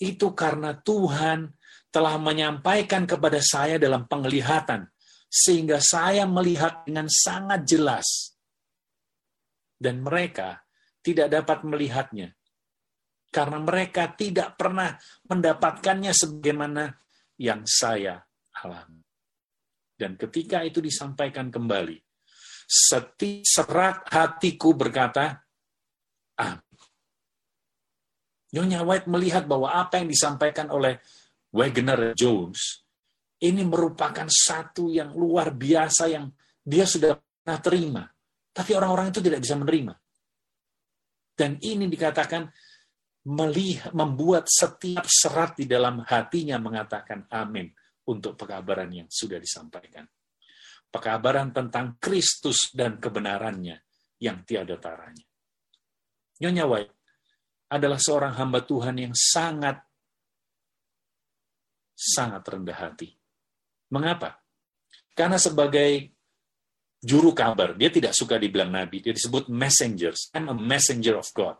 itu 0.00 0.32
karena 0.32 0.76
Tuhan 0.76 1.52
telah 1.92 2.16
menyampaikan 2.20 3.08
kepada 3.08 3.40
saya 3.40 3.80
dalam 3.80 4.04
penglihatan, 4.08 4.88
sehingga 5.28 5.80
saya 5.80 6.24
melihat 6.24 6.84
dengan 6.84 7.08
sangat 7.08 7.64
jelas. 7.68 8.36
Dan 9.76 10.00
mereka 10.00 10.64
tidak 11.04 11.28
dapat 11.28 11.60
melihatnya, 11.68 12.32
karena 13.28 13.60
mereka 13.60 14.16
tidak 14.16 14.56
pernah 14.56 14.96
mendapatkannya 15.28 16.12
sebagaimana 16.16 16.88
yang 17.36 17.68
saya 17.68 18.24
alami. 18.64 19.04
Dan 19.96 20.16
ketika 20.16 20.64
itu 20.64 20.80
disampaikan 20.80 21.52
kembali, 21.52 22.05
seti 22.66 23.46
serat 23.46 24.10
hatiku 24.10 24.74
berkata, 24.74 25.38
ah. 26.42 26.54
Nyonya 28.50 28.82
White 28.82 29.08
melihat 29.10 29.46
bahwa 29.46 29.70
apa 29.70 30.02
yang 30.02 30.10
disampaikan 30.10 30.70
oleh 30.70 30.98
Wagner 31.54 32.14
Jones 32.18 32.86
ini 33.42 33.62
merupakan 33.62 34.26
satu 34.26 34.88
yang 34.90 35.12
luar 35.12 35.52
biasa 35.52 36.08
yang 36.08 36.26
dia 36.62 36.88
sudah 36.88 37.14
pernah 37.16 37.60
terima. 37.62 38.02
Tapi 38.50 38.70
orang-orang 38.72 39.12
itu 39.12 39.20
tidak 39.20 39.44
bisa 39.44 39.54
menerima. 39.60 39.94
Dan 41.36 41.60
ini 41.60 41.84
dikatakan 41.84 42.48
melihat, 43.28 43.92
membuat 43.92 44.48
setiap 44.48 45.04
serat 45.04 45.60
di 45.60 45.68
dalam 45.68 46.00
hatinya 46.00 46.56
mengatakan 46.56 47.28
amin 47.28 47.68
untuk 48.08 48.40
pekabaran 48.40 48.88
yang 48.88 49.08
sudah 49.12 49.36
disampaikan 49.36 50.08
pekabaran 50.96 51.52
tentang 51.52 52.00
Kristus 52.00 52.72
dan 52.72 52.96
kebenarannya 52.96 53.76
yang 54.16 54.48
tiada 54.48 54.80
taranya. 54.80 55.28
Nyonya 56.40 56.64
White 56.64 56.94
adalah 57.68 58.00
seorang 58.00 58.32
hamba 58.40 58.64
Tuhan 58.64 58.96
yang 58.96 59.12
sangat 59.12 59.76
sangat 61.92 62.44
rendah 62.48 62.76
hati. 62.76 63.12
Mengapa? 63.92 64.40
Karena 65.12 65.36
sebagai 65.36 66.12
juru 67.00 67.32
kabar, 67.36 67.76
dia 67.76 67.88
tidak 67.92 68.12
suka 68.12 68.36
dibilang 68.36 68.72
nabi, 68.72 69.00
dia 69.00 69.12
disebut 69.12 69.48
messengers. 69.52 70.28
I'm 70.32 70.48
a 70.52 70.56
messenger 70.56 71.16
of 71.20 71.28
God. 71.32 71.56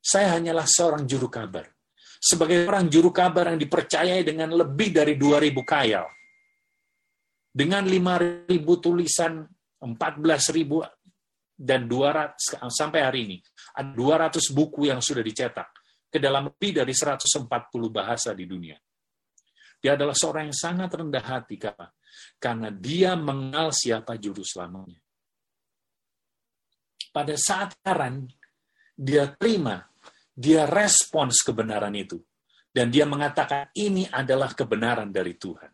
Saya 0.00 0.36
hanyalah 0.36 0.64
seorang 0.64 1.04
juru 1.04 1.28
kabar. 1.28 1.68
Sebagai 2.20 2.68
orang 2.68 2.88
juru 2.92 3.12
kabar 3.12 3.48
yang 3.52 3.60
dipercayai 3.60 4.20
dengan 4.24 4.52
lebih 4.52 4.92
dari 4.92 5.16
2000 5.16 5.56
kayal 5.64 6.04
dengan 7.50 7.82
5.000 7.82 8.46
tulisan, 8.78 9.42
14.000 9.82 10.86
dan 11.60 11.84
200 11.84 12.72
sampai 12.72 13.00
hari 13.04 13.20
ini 13.28 13.36
ada 13.76 13.92
200 13.92 14.40
buku 14.56 14.88
yang 14.88 15.04
sudah 15.04 15.20
dicetak 15.20 15.68
ke 16.08 16.16
dalam 16.16 16.48
lebih 16.48 16.80
dari 16.80 16.94
140 16.96 17.46
bahasa 17.92 18.32
di 18.32 18.48
dunia. 18.48 18.80
Dia 19.80 19.96
adalah 19.96 20.12
seorang 20.12 20.52
yang 20.52 20.58
sangat 20.58 20.90
rendah 20.92 21.24
hati. 21.24 21.56
Karena 22.36 22.68
dia 22.68 23.16
mengenal 23.16 23.72
siapa 23.72 24.20
juru 24.20 24.44
selamatnya. 24.44 25.00
Pada 27.10 27.34
saat 27.38 27.74
sekarang, 27.80 28.28
dia 28.92 29.32
terima, 29.34 29.88
dia 30.36 30.68
respons 30.68 31.40
kebenaran 31.40 31.96
itu. 31.96 32.20
Dan 32.70 32.92
dia 32.92 33.08
mengatakan, 33.08 33.72
ini 33.74 34.06
adalah 34.06 34.52
kebenaran 34.52 35.10
dari 35.10 35.34
Tuhan. 35.34 35.69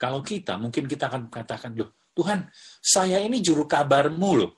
Kalau 0.00 0.24
kita, 0.24 0.56
mungkin 0.56 0.88
kita 0.88 1.12
akan 1.12 1.28
mengatakan, 1.28 1.76
loh, 1.76 1.92
Tuhan, 2.16 2.48
saya 2.80 3.20
ini 3.20 3.44
juru 3.44 3.68
kabarmu 3.68 4.30
loh. 4.32 4.52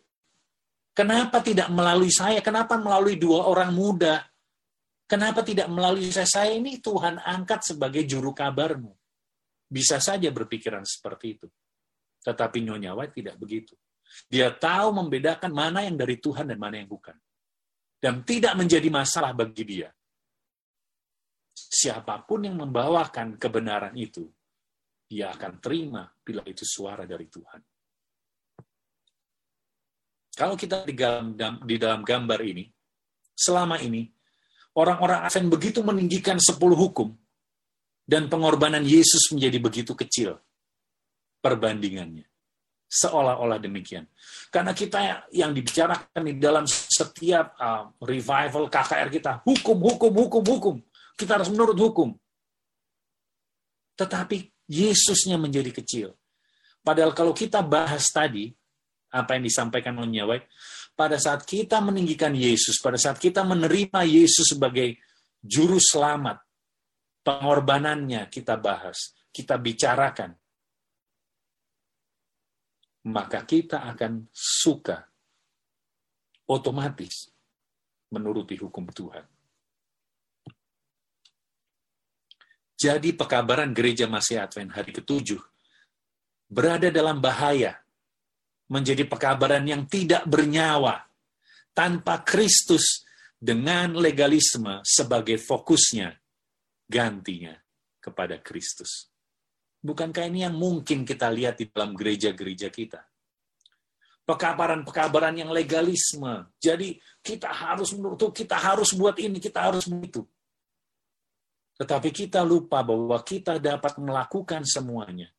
Kenapa 0.95 1.43
tidak 1.43 1.67
melalui 1.75 2.15
saya? 2.15 2.39
Kenapa 2.39 2.79
melalui 2.79 3.19
dua 3.19 3.51
orang 3.51 3.75
muda? 3.75 4.23
Kenapa 5.11 5.43
tidak 5.43 5.67
melalui 5.67 6.15
saya? 6.15 6.31
Saya 6.31 6.55
ini 6.55 6.79
Tuhan 6.79 7.19
angkat 7.19 7.75
sebagai 7.75 8.07
juru 8.07 8.31
kabarmu. 8.31 8.95
Bisa 9.67 9.99
saja 9.99 10.31
berpikiran 10.31 10.87
seperti 10.87 11.27
itu. 11.35 11.49
Tetapi 12.23 12.63
Nyonya 12.63 12.95
White 12.95 13.19
tidak 13.19 13.37
begitu. 13.41 13.75
Dia 14.31 14.53
tahu 14.53 14.95
membedakan 14.95 15.51
mana 15.51 15.83
yang 15.83 15.97
dari 15.99 16.21
Tuhan 16.23 16.55
dan 16.55 16.61
mana 16.61 16.79
yang 16.79 16.87
bukan. 16.87 17.17
Dan 17.99 18.23
tidak 18.23 18.55
menjadi 18.55 18.87
masalah 18.93 19.35
bagi 19.35 19.65
dia. 19.65 19.91
Siapa 21.57 22.21
pun 22.29 22.45
yang 22.45 22.61
membawakan 22.61 23.41
kebenaran 23.41 23.97
itu, 23.97 24.29
dia 25.13 25.29
akan 25.29 25.61
terima 25.61 26.09
bila 26.25 26.41
itu 26.49 26.65
suara 26.65 27.05
dari 27.05 27.29
Tuhan. 27.29 27.61
Kalau 30.33 30.57
kita 30.57 30.89
di 30.89 30.97
dalam, 31.77 32.01
gambar 32.01 32.41
ini, 32.41 32.65
selama 33.37 33.77
ini, 33.85 34.09
orang-orang 34.81 35.29
Advent 35.29 35.53
begitu 35.53 35.85
meninggikan 35.85 36.41
sepuluh 36.41 36.73
hukum, 36.73 37.13
dan 38.09 38.33
pengorbanan 38.33 38.81
Yesus 38.81 39.29
menjadi 39.37 39.61
begitu 39.61 39.93
kecil 39.93 40.41
perbandingannya. 41.45 42.25
Seolah-olah 42.93 43.61
demikian. 43.61 44.09
Karena 44.53 44.73
kita 44.73 45.29
yang 45.33 45.53
dibicarakan 45.53 46.25
di 46.29 46.37
dalam 46.37 46.65
setiap 46.69 47.57
uh, 47.57 47.93
revival 48.05 48.69
KKR 48.69 49.09
kita, 49.09 49.33
hukum, 49.45 49.81
hukum, 49.81 50.13
hukum, 50.13 50.43
hukum. 50.45 50.75
Kita 51.17 51.41
harus 51.41 51.49
menurut 51.49 51.77
hukum. 51.77 52.13
Tetapi 53.97 54.62
Yesusnya 54.71 55.41
menjadi 55.41 55.71
kecil. 55.73 56.09
Padahal 56.83 57.15
kalau 57.15 57.31
kita 57.31 57.63
bahas 57.63 58.11
tadi, 58.11 58.51
apa 59.13 59.37
yang 59.39 59.45
disampaikan 59.47 59.95
oleh 60.01 60.19
Nyawai, 60.19 60.41
pada 60.97 61.17
saat 61.17 61.45
kita 61.47 61.79
meninggikan 61.81 62.33
Yesus, 62.35 62.81
pada 62.83 62.99
saat 62.99 63.21
kita 63.21 63.45
menerima 63.47 64.03
Yesus 64.05 64.57
sebagai 64.57 64.99
juru 65.41 65.79
selamat, 65.79 66.41
pengorbanannya 67.23 68.27
kita 68.29 68.59
bahas, 68.59 69.15
kita 69.31 69.57
bicarakan, 69.57 70.35
maka 73.09 73.43
kita 73.43 73.83
akan 73.95 74.31
suka 74.31 75.07
otomatis 76.47 77.31
menuruti 78.13 78.55
hukum 78.61 78.87
Tuhan. 78.93 79.25
Jadi 82.83 83.15
pekabaran 83.15 83.71
gereja 83.71 84.11
Masih 84.11 84.43
Advent 84.43 84.75
hari 84.75 84.91
ketujuh 84.91 85.39
berada 86.51 86.91
dalam 86.91 87.23
bahaya 87.23 87.79
menjadi 88.67 89.07
pekabaran 89.07 89.63
yang 89.63 89.87
tidak 89.87 90.27
bernyawa 90.27 91.07
tanpa 91.71 92.27
Kristus 92.27 93.07
dengan 93.39 93.95
legalisme 93.95 94.83
sebagai 94.83 95.39
fokusnya 95.39 96.11
gantinya 96.91 97.55
kepada 98.03 98.43
Kristus. 98.43 99.07
Bukankah 99.79 100.27
ini 100.27 100.43
yang 100.43 100.59
mungkin 100.59 101.07
kita 101.07 101.31
lihat 101.31 101.63
di 101.63 101.71
dalam 101.71 101.95
gereja-gereja 101.95 102.67
kita? 102.67 103.07
Pekabaran-pekabaran 104.27 105.39
yang 105.39 105.55
legalisme. 105.55 106.51
Jadi 106.59 106.99
kita 107.23 107.47
harus 107.47 107.95
menurut 107.95 108.35
kita 108.35 108.59
harus 108.59 108.91
buat 108.91 109.23
ini, 109.23 109.39
kita 109.39 109.71
harus 109.71 109.87
begitu. 109.87 110.27
Tetapi 111.77 112.09
kita 112.13 112.45
lupa 112.45 112.85
bahwa 112.85 113.17
kita 113.25 113.57
dapat 113.57 113.97
melakukan 113.97 114.63
semuanya 114.69 115.33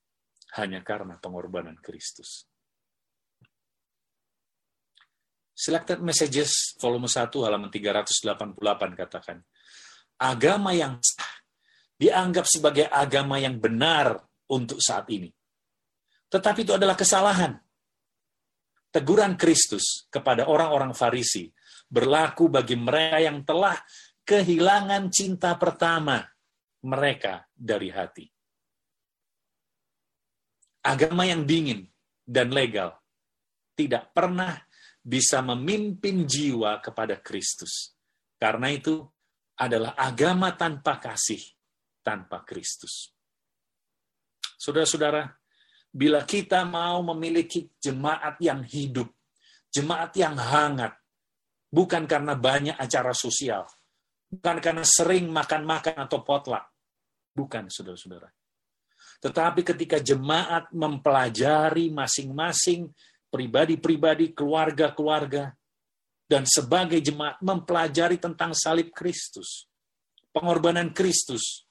hanya 0.57 0.81
karena 0.81 1.17
pengorbanan 1.17 1.77
Kristus. 1.81 2.45
Selected 5.53 6.01
Messages 6.01 6.73
volume 6.81 7.05
1 7.05 7.29
halaman 7.45 7.69
388 7.69 8.57
katakan, 8.97 9.37
agama 10.17 10.73
yang 10.73 10.97
sah 10.97 11.33
dianggap 11.97 12.49
sebagai 12.49 12.89
agama 12.89 13.37
yang 13.37 13.61
benar 13.61 14.17
untuk 14.49 14.81
saat 14.81 15.07
ini. 15.13 15.29
Tetapi 16.27 16.65
itu 16.65 16.73
adalah 16.73 16.97
kesalahan. 16.97 17.53
Teguran 18.93 19.37
Kristus 19.37 20.05
kepada 20.09 20.49
orang-orang 20.49 20.93
Farisi 20.93 21.49
berlaku 21.89 22.49
bagi 22.49 22.77
mereka 22.77 23.21
yang 23.21 23.41
telah 23.45 23.77
kehilangan 24.23 25.11
cinta 25.11 25.55
pertama 25.59 26.23
mereka 26.83 27.47
dari 27.55 27.91
hati. 27.91 28.25
Agama 30.83 31.23
yang 31.23 31.47
dingin 31.47 31.87
dan 32.27 32.51
legal 32.51 32.91
tidak 33.75 34.11
pernah 34.11 34.59
bisa 35.03 35.43
memimpin 35.43 36.23
jiwa 36.27 36.79
kepada 36.79 37.19
Kristus. 37.19 37.95
Karena 38.39 38.71
itu 38.71 39.03
adalah 39.59 39.95
agama 39.95 40.55
tanpa 40.55 40.99
kasih, 40.99 41.39
tanpa 42.03 42.43
Kristus. 42.43 43.11
Saudara-saudara, 44.59 45.27
bila 45.91 46.23
kita 46.23 46.63
mau 46.63 47.03
memiliki 47.15 47.71
jemaat 47.79 48.39
yang 48.39 48.63
hidup, 48.63 49.11
jemaat 49.71 50.15
yang 50.15 50.35
hangat, 50.35 50.95
bukan 51.71 52.07
karena 52.07 52.35
banyak 52.35 52.75
acara 52.75 53.11
sosial, 53.11 53.67
bukan 54.33 54.57
karena 54.57 54.81
sering 54.81 55.29
makan-makan 55.29 56.09
atau 56.09 56.25
potluck, 56.25 56.65
Bukan, 57.33 57.65
saudara-saudara. 57.65 58.29
Tetapi 59.17 59.61
ketika 59.65 59.97
jemaat 59.97 60.69
mempelajari 60.69 61.89
masing-masing 61.89 62.93
pribadi-pribadi, 63.33 64.37
keluarga-keluarga, 64.37 65.49
dan 66.29 66.45
sebagai 66.45 67.01
jemaat 67.01 67.41
mempelajari 67.41 68.21
tentang 68.21 68.53
salib 68.53 68.93
Kristus, 68.93 69.65
pengorbanan 70.29 70.93
Kristus, 70.93 71.65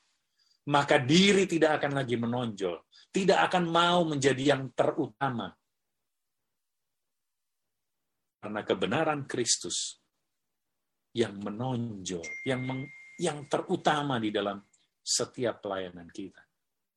maka 0.66 0.98
diri 0.98 1.46
tidak 1.46 1.78
akan 1.78 2.02
lagi 2.02 2.18
menonjol, 2.18 2.82
tidak 3.14 3.38
akan 3.50 3.70
mau 3.70 4.02
menjadi 4.02 4.58
yang 4.58 4.74
terutama. 4.74 5.54
Karena 8.42 8.66
kebenaran 8.66 9.30
Kristus 9.30 10.01
yang 11.12 11.36
menonjol, 11.40 12.24
yang 12.48 12.64
meng, 12.64 12.88
yang 13.20 13.44
terutama 13.46 14.16
di 14.16 14.32
dalam 14.32 14.60
setiap 15.04 15.60
pelayanan 15.60 16.08
kita. 16.08 16.40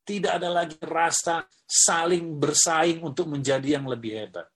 Tidak 0.06 0.32
ada 0.38 0.54
lagi 0.54 0.78
rasa 0.80 1.43
saling 1.65 2.38
bersaing 2.38 3.01
untuk 3.01 3.25
menjadi 3.25 3.82
yang 3.82 3.89
lebih 3.89 4.13
hebat. 4.13 4.47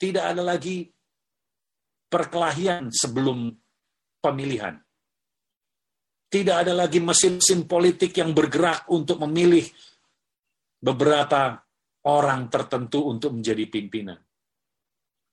Tidak 0.00 0.24
ada 0.24 0.42
lagi 0.42 0.88
perkelahian 2.08 2.90
sebelum 2.90 3.52
pemilihan. 4.18 4.80
Tidak 6.32 6.56
ada 6.64 6.72
lagi 6.72 6.96
mesin-mesin 6.96 7.68
politik 7.68 8.16
yang 8.16 8.32
bergerak 8.32 8.88
untuk 8.88 9.20
memilih 9.28 9.68
beberapa 10.80 11.60
orang 12.08 12.48
tertentu 12.48 13.04
untuk 13.04 13.36
menjadi 13.36 13.68
pimpinan. 13.68 14.18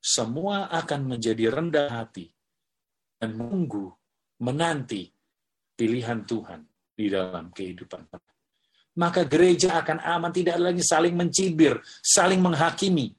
Semua 0.03 0.67
akan 0.67 1.15
menjadi 1.15 1.47
rendah 1.47 2.03
hati 2.03 2.27
menunggu, 3.27 3.91
menanti 4.39 5.11
pilihan 5.75 6.23
Tuhan 6.23 6.61
di 6.95 7.11
dalam 7.11 7.51
kehidupan. 7.51 8.07
Maka 8.99 9.23
gereja 9.27 9.79
akan 9.79 9.99
aman, 9.99 10.31
tidak 10.31 10.59
lagi 10.59 10.83
saling 10.83 11.15
mencibir, 11.15 11.79
saling 12.03 12.39
menghakimi. 12.39 13.11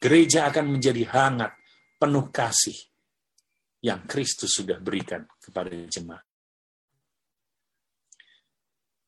Gereja 0.00 0.48
akan 0.52 0.76
menjadi 0.76 1.04
hangat, 1.08 1.52
penuh 1.96 2.28
kasih 2.28 2.76
yang 3.80 4.04
Kristus 4.04 4.56
sudah 4.56 4.80
berikan 4.80 5.24
kepada 5.40 5.72
jemaat. 5.88 6.24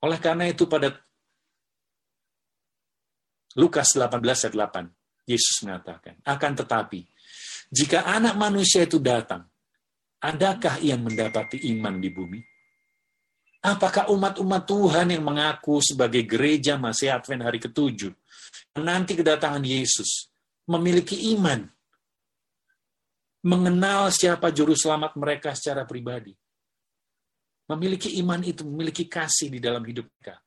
Oleh 0.04 0.20
karena 0.20 0.48
itu 0.48 0.68
pada 0.68 0.92
Lukas 3.56 3.96
18 3.96 4.20
ayat 4.20 4.54
8, 4.54 5.28
Yesus 5.28 5.64
mengatakan, 5.64 6.20
akan 6.22 6.52
tetapi, 6.60 7.00
jika 7.72 8.04
anak 8.04 8.36
manusia 8.36 8.84
itu 8.84 9.00
datang, 9.00 9.48
adakah 10.26 10.82
ia 10.82 10.98
mendapati 10.98 11.62
iman 11.76 12.02
di 12.02 12.10
bumi? 12.10 12.40
Apakah 13.62 14.10
umat-umat 14.14 14.62
Tuhan 14.66 15.10
yang 15.10 15.26
mengaku 15.26 15.82
sebagai 15.82 16.22
gereja 16.22 16.78
masih 16.78 17.10
Advent 17.10 17.42
hari 17.46 17.58
ketujuh, 17.58 18.14
nanti 18.78 19.18
kedatangan 19.18 19.62
Yesus, 19.62 20.30
memiliki 20.70 21.34
iman, 21.34 21.66
mengenal 23.42 24.14
siapa 24.14 24.54
juru 24.54 24.74
selamat 24.78 25.18
mereka 25.18 25.50
secara 25.54 25.82
pribadi? 25.82 26.30
Memiliki 27.66 28.14
iman 28.22 28.46
itu, 28.46 28.62
memiliki 28.62 29.10
kasih 29.10 29.50
di 29.50 29.58
dalam 29.58 29.82
hidup 29.82 30.06
kita. 30.14 30.38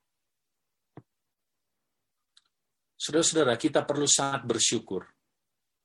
Saudara-saudara, 2.95 3.59
kita 3.59 3.83
perlu 3.83 4.07
sangat 4.07 4.47
bersyukur 4.47 5.03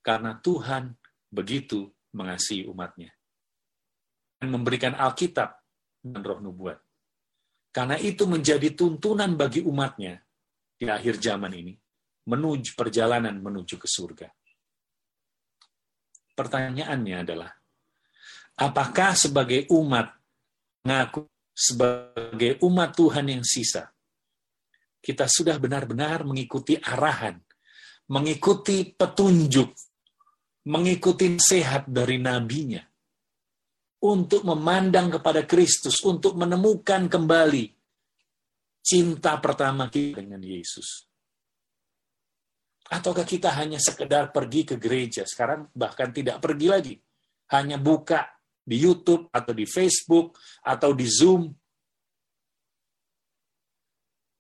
karena 0.03 0.39
Tuhan 0.39 0.95
begitu 1.35 1.91
mengasihi 2.15 2.71
umatnya. 2.71 3.11
Memberikan 4.49 4.97
Alkitab 4.97 5.51
dan 6.05 6.21
roh 6.21 6.41
nubuat. 6.41 6.79
Karena 7.75 7.99
itu 7.99 8.29
menjadi 8.31 8.71
tuntunan 8.77 9.35
bagi 9.35 9.65
umatnya 9.65 10.23
di 10.79 10.87
akhir 10.87 11.19
zaman 11.19 11.51
ini, 11.55 11.75
menuju 12.31 12.79
perjalanan 12.79 13.35
menuju 13.41 13.75
ke 13.81 13.89
surga. 13.91 14.29
Pertanyaannya 16.35 17.17
adalah, 17.19 17.51
apakah 18.59 19.15
sebagai 19.19 19.67
umat 19.71 20.11
ngaku 20.85 21.27
sebagai 21.55 22.59
umat 22.67 22.91
Tuhan 22.99 23.31
yang 23.31 23.47
sisa, 23.47 23.87
kita 24.99 25.31
sudah 25.31 25.57
benar-benar 25.63 26.27
mengikuti 26.27 26.75
arahan, 26.75 27.39
mengikuti 28.11 28.91
petunjuk, 28.91 29.71
mengikuti 30.67 31.39
sehat 31.39 31.87
dari 31.87 32.19
nabinya, 32.19 32.83
untuk 34.05 34.45
memandang 34.45 35.17
kepada 35.17 35.49
Kristus, 35.49 36.05
untuk 36.05 36.37
menemukan 36.37 37.09
kembali 37.09 37.73
cinta 38.85 39.41
pertama 39.41 39.89
kita 39.89 40.21
dengan 40.21 40.45
Yesus. 40.45 41.09
Ataukah 42.85 43.25
kita 43.25 43.49
hanya 43.57 43.81
sekedar 43.81 44.29
pergi 44.29 44.69
ke 44.69 44.77
gereja, 44.77 45.25
sekarang 45.25 45.73
bahkan 45.73 46.13
tidak 46.13 46.37
pergi 46.45 46.69
lagi, 46.69 46.95
hanya 47.57 47.81
buka 47.81 48.29
di 48.61 48.77
YouTube 48.77 49.33
atau 49.33 49.57
di 49.57 49.65
Facebook 49.65 50.37
atau 50.61 50.93
di 50.93 51.09
Zoom. 51.09 51.49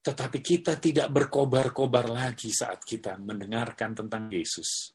Tetapi 0.05 0.38
kita 0.44 0.77
tidak 0.77 1.09
berkobar-kobar 1.09 2.12
lagi 2.12 2.53
saat 2.53 2.85
kita 2.85 3.16
mendengarkan 3.16 3.96
tentang 3.96 4.29
Yesus. 4.29 4.92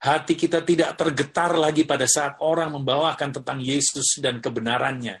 Hati 0.00 0.32
kita 0.32 0.64
tidak 0.64 0.96
tergetar 0.96 1.52
lagi 1.60 1.84
pada 1.84 2.08
saat 2.08 2.40
orang 2.40 2.72
membawakan 2.72 3.36
tentang 3.36 3.60
Yesus 3.60 4.16
dan 4.16 4.40
kebenarannya 4.40 5.20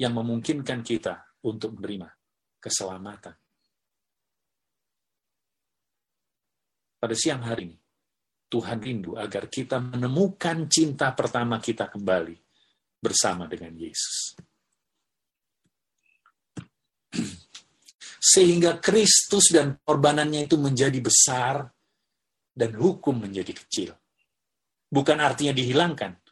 yang 0.00 0.12
memungkinkan 0.16 0.80
kita 0.80 1.20
untuk 1.44 1.76
menerima 1.76 2.08
keselamatan. 2.56 3.36
Pada 6.96 7.12
siang 7.18 7.42
hari 7.42 7.66
ini, 7.66 7.78
Tuhan 8.46 8.78
rindu 8.78 9.18
agar 9.20 9.50
kita 9.52 9.80
menemukan 9.80 10.70
cinta 10.70 11.12
pertama 11.12 11.56
kita 11.60 11.88
kembali 11.92 12.36
bersama 13.00 13.50
dengan 13.50 13.74
Yesus. 13.74 14.36
Sehingga 18.32 18.78
Kristus 18.78 19.50
dan 19.50 19.82
korbanannya 19.82 20.46
itu 20.46 20.54
menjadi 20.60 21.00
besar 21.02 21.71
dan 22.52 22.76
hukum 22.76 23.16
menjadi 23.24 23.52
kecil. 23.56 23.90
Bukan 24.92 25.18
artinya 25.24 25.56
dihilangkan, 25.56 26.22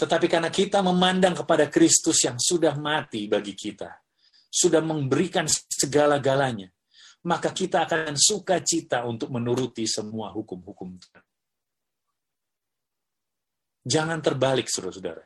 tetapi 0.00 0.26
karena 0.32 0.48
kita 0.48 0.80
memandang 0.80 1.36
kepada 1.36 1.68
Kristus 1.68 2.24
yang 2.24 2.40
sudah 2.40 2.72
mati 2.80 3.28
bagi 3.28 3.52
kita, 3.52 4.00
sudah 4.48 4.80
memberikan 4.80 5.44
segala-galanya, 5.46 6.72
maka 7.28 7.52
kita 7.52 7.84
akan 7.84 8.16
sukacita 8.16 9.04
untuk 9.04 9.28
menuruti 9.28 9.84
semua 9.84 10.32
hukum-hukum 10.32 10.96
Tuhan. 10.96 11.24
Jangan 13.84 14.24
terbalik, 14.24 14.72
saudara-saudara. 14.72 15.20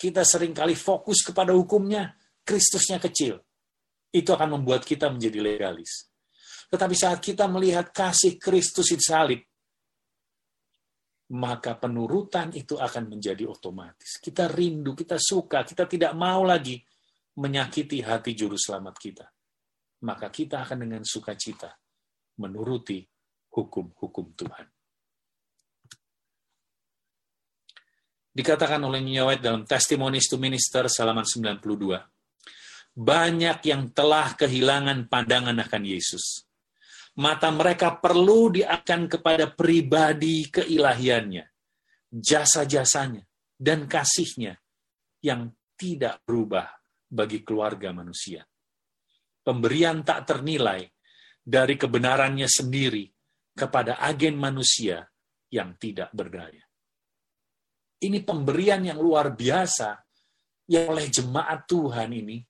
Kita 0.00 0.24
sering 0.24 0.56
kali 0.56 0.72
fokus 0.72 1.20
kepada 1.20 1.52
hukumnya, 1.52 2.16
Kristusnya 2.40 2.96
kecil. 2.96 3.44
Itu 4.08 4.32
akan 4.32 4.56
membuat 4.56 4.88
kita 4.88 5.12
menjadi 5.12 5.36
legalis. 5.40 6.08
Tetapi 6.72 6.96
saat 6.96 7.20
kita 7.20 7.44
melihat 7.44 7.92
kasih 7.92 8.40
Kristus 8.40 8.88
di 8.88 8.96
salib, 8.96 9.44
maka 11.32 11.80
penurutan 11.80 12.52
itu 12.52 12.76
akan 12.76 13.16
menjadi 13.16 13.48
otomatis. 13.48 14.20
Kita 14.20 14.52
rindu, 14.52 14.92
kita 14.92 15.16
suka, 15.16 15.64
kita 15.64 15.88
tidak 15.88 16.12
mau 16.12 16.44
lagi 16.44 16.76
menyakiti 17.40 18.04
hati 18.04 18.36
juru 18.36 18.60
selamat 18.60 18.94
kita, 19.00 19.26
maka 20.04 20.28
kita 20.28 20.60
akan 20.60 20.84
dengan 20.84 21.02
sukacita 21.08 21.72
menuruti 22.36 23.00
hukum-hukum 23.48 24.26
Tuhan. 24.36 24.66
Dikatakan 28.32 28.80
oleh 28.80 29.00
Nyawet 29.04 29.44
dalam 29.44 29.64
Testimonies 29.68 30.28
to 30.28 30.40
Minister 30.40 30.88
halaman 30.88 31.24
92, 31.24 32.00
banyak 32.92 33.58
yang 33.64 33.92
telah 33.92 34.36
kehilangan 34.36 35.08
pandangan 35.08 35.56
akan 35.56 35.82
Yesus. 35.84 36.44
Mata 37.12 37.52
mereka 37.52 38.00
perlu 38.00 38.48
diakan 38.48 39.04
kepada 39.04 39.52
pribadi 39.52 40.48
keilahiannya, 40.48 41.44
jasa-jasanya, 42.08 43.20
dan 43.60 43.84
kasihnya 43.84 44.56
yang 45.20 45.52
tidak 45.76 46.24
berubah 46.24 46.72
bagi 47.12 47.44
keluarga 47.44 47.92
manusia. 47.92 48.40
Pemberian 49.44 50.00
tak 50.00 50.24
ternilai 50.24 50.88
dari 51.44 51.76
kebenarannya 51.76 52.48
sendiri 52.48 53.04
kepada 53.52 54.00
agen 54.00 54.40
manusia 54.40 55.04
yang 55.52 55.76
tidak 55.76 56.08
berdaya. 56.16 56.64
Ini 58.02 58.24
pemberian 58.24 58.82
yang 58.88 58.98
luar 58.98 59.36
biasa 59.36 60.00
yang 60.72 60.96
oleh 60.96 61.06
jemaat 61.12 61.68
Tuhan 61.68 62.10
ini 62.10 62.40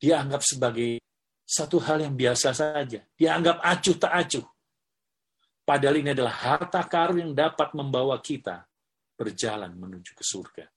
dianggap 0.00 0.42
sebagai 0.42 0.98
satu 1.48 1.80
hal 1.80 2.04
yang 2.04 2.12
biasa 2.12 2.52
saja. 2.52 3.00
Dianggap 3.16 3.64
acuh 3.64 3.96
tak 3.96 4.12
acuh. 4.12 4.44
Padahal 5.64 6.04
ini 6.04 6.12
adalah 6.12 6.32
harta 6.32 6.84
karun 6.84 7.24
yang 7.24 7.32
dapat 7.32 7.72
membawa 7.72 8.20
kita 8.20 8.68
berjalan 9.16 9.72
menuju 9.72 10.12
ke 10.12 10.24
surga 10.24 10.68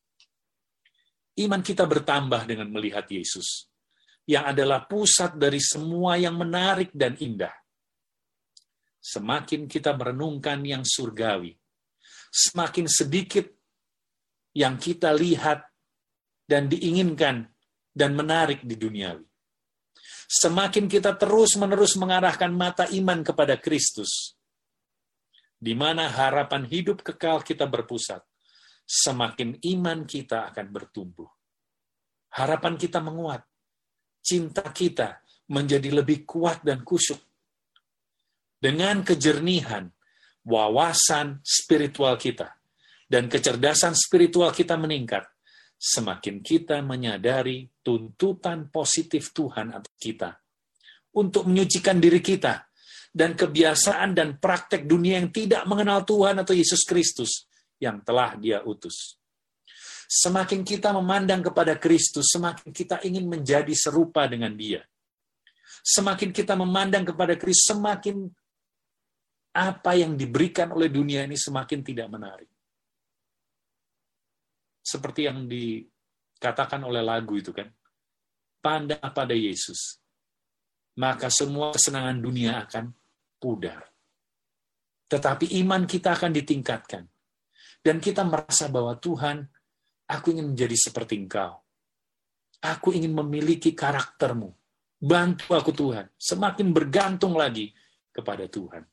iman 1.39 1.61
kita 1.63 1.87
bertambah 1.87 2.43
dengan 2.43 2.67
melihat 2.67 3.07
Yesus, 3.07 3.71
yang 4.27 4.45
adalah 4.45 4.83
pusat 4.83 5.39
dari 5.39 5.63
semua 5.63 6.19
yang 6.19 6.35
menarik 6.35 6.91
dan 6.91 7.15
indah. 7.17 7.53
Semakin 9.01 9.65
kita 9.65 9.95
merenungkan 9.97 10.61
yang 10.61 10.85
surgawi, 10.85 11.57
semakin 12.29 12.85
sedikit 12.85 13.49
yang 14.53 14.77
kita 14.77 15.09
lihat 15.15 15.63
dan 16.45 16.67
diinginkan 16.67 17.47
dan 17.95 18.11
menarik 18.13 18.61
di 18.61 18.75
duniawi. 18.77 19.30
Semakin 20.31 20.87
kita 20.87 21.19
terus-menerus 21.19 21.99
mengarahkan 21.99 22.55
mata 22.55 22.87
iman 22.87 23.19
kepada 23.19 23.59
Kristus, 23.59 24.39
di 25.59 25.75
mana 25.75 26.07
harapan 26.07 26.63
hidup 26.63 27.03
kekal 27.03 27.43
kita 27.43 27.67
berpusat, 27.67 28.23
semakin 28.87 29.59
iman 29.59 30.07
kita 30.07 30.47
akan 30.47 30.71
bertumbuh. 30.71 31.27
Harapan 32.31 32.79
kita 32.79 33.03
menguat. 33.03 33.43
Cinta 34.23 34.71
kita 34.71 35.19
menjadi 35.51 35.99
lebih 35.99 36.23
kuat 36.23 36.63
dan 36.63 36.87
kusyuk. 36.87 37.19
Dengan 38.55 39.03
kejernihan, 39.03 39.91
wawasan 40.47 41.43
spiritual 41.43 42.15
kita, 42.15 42.55
dan 43.11 43.27
kecerdasan 43.27 43.99
spiritual 43.99 44.55
kita 44.55 44.79
meningkat, 44.79 45.27
semakin 45.81 46.45
kita 46.45 46.85
menyadari 46.85 47.65
tuntutan 47.81 48.69
positif 48.69 49.33
Tuhan 49.33 49.73
atas 49.73 49.97
kita 49.97 50.37
untuk 51.17 51.49
menyucikan 51.49 51.97
diri 51.97 52.21
kita 52.21 52.69
dan 53.09 53.33
kebiasaan 53.33 54.13
dan 54.13 54.37
praktek 54.37 54.85
dunia 54.85 55.17
yang 55.17 55.33
tidak 55.33 55.65
mengenal 55.65 56.05
Tuhan 56.05 56.37
atau 56.37 56.53
Yesus 56.53 56.85
Kristus 56.85 57.49
yang 57.81 58.05
telah 58.05 58.37
dia 58.37 58.61
utus. 58.61 59.17
Semakin 60.05 60.61
kita 60.61 60.93
memandang 60.93 61.41
kepada 61.41 61.79
Kristus, 61.79 62.29
semakin 62.29 62.69
kita 62.69 63.01
ingin 63.01 63.25
menjadi 63.25 63.71
serupa 63.73 64.29
dengan 64.29 64.53
dia. 64.53 64.83
Semakin 65.81 66.29
kita 66.29 66.53
memandang 66.53 67.09
kepada 67.09 67.33
Kristus, 67.39 67.73
semakin 67.73 68.29
apa 69.55 69.91
yang 69.97 70.13
diberikan 70.19 70.71
oleh 70.75 70.91
dunia 70.91 71.23
ini 71.23 71.39
semakin 71.39 71.79
tidak 71.79 72.07
menarik. 72.11 72.50
Seperti 74.81 75.29
yang 75.29 75.45
dikatakan 75.45 76.81
oleh 76.81 77.05
lagu 77.05 77.37
itu 77.37 77.53
kan. 77.53 77.69
Pandang 78.61 79.01
pada 79.01 79.33
Yesus, 79.33 79.97
maka 81.01 81.33
semua 81.33 81.73
kesenangan 81.73 82.21
dunia 82.21 82.61
akan 82.61 82.93
pudar. 83.41 83.89
Tetapi 85.09 85.57
iman 85.65 85.89
kita 85.89 86.13
akan 86.13 86.29
ditingkatkan 86.29 87.03
dan 87.81 87.97
kita 87.97 88.21
merasa 88.21 88.69
bahwa 88.69 88.93
Tuhan, 89.01 89.41
aku 90.05 90.37
ingin 90.37 90.53
menjadi 90.53 90.77
seperti 90.77 91.17
Engkau. 91.17 91.57
Aku 92.61 92.93
ingin 92.93 93.09
memiliki 93.17 93.73
karaktermu. 93.73 94.53
Bantu 95.01 95.57
aku 95.57 95.73
Tuhan. 95.73 96.13
Semakin 96.13 96.69
bergantung 96.69 97.33
lagi 97.33 97.73
kepada 98.13 98.45
Tuhan. 98.45 98.85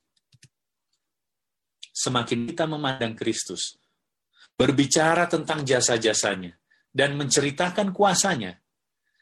Semakin 1.92 2.48
kita 2.48 2.64
memandang 2.64 3.12
Kristus, 3.12 3.77
berbicara 4.59 5.31
tentang 5.31 5.62
jasa-jasanya, 5.62 6.51
dan 6.90 7.14
menceritakan 7.14 7.94
kuasanya, 7.94 8.59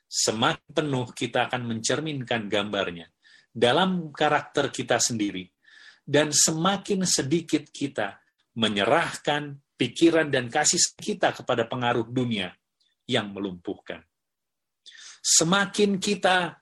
semakin 0.09 0.64
penuh 0.72 1.12
kita 1.12 1.53
akan 1.53 1.77
mencerminkan 1.77 2.49
gambarnya 2.49 3.12
dalam 3.53 4.16
karakter 4.16 4.72
kita 4.72 4.96
sendiri, 4.96 5.44
dan 6.01 6.33
semakin 6.33 7.05
sedikit 7.05 7.68
kita 7.68 8.16
menyerahkan 8.57 9.61
pikiran 9.77 10.33
dan 10.33 10.49
kasih 10.49 10.81
kita 10.96 11.37
kepada 11.37 11.68
pengaruh 11.68 12.09
dunia 12.09 12.57
yang 13.05 13.29
melumpuhkan. 13.29 14.01
Semakin 15.20 16.01
kita 16.01 16.57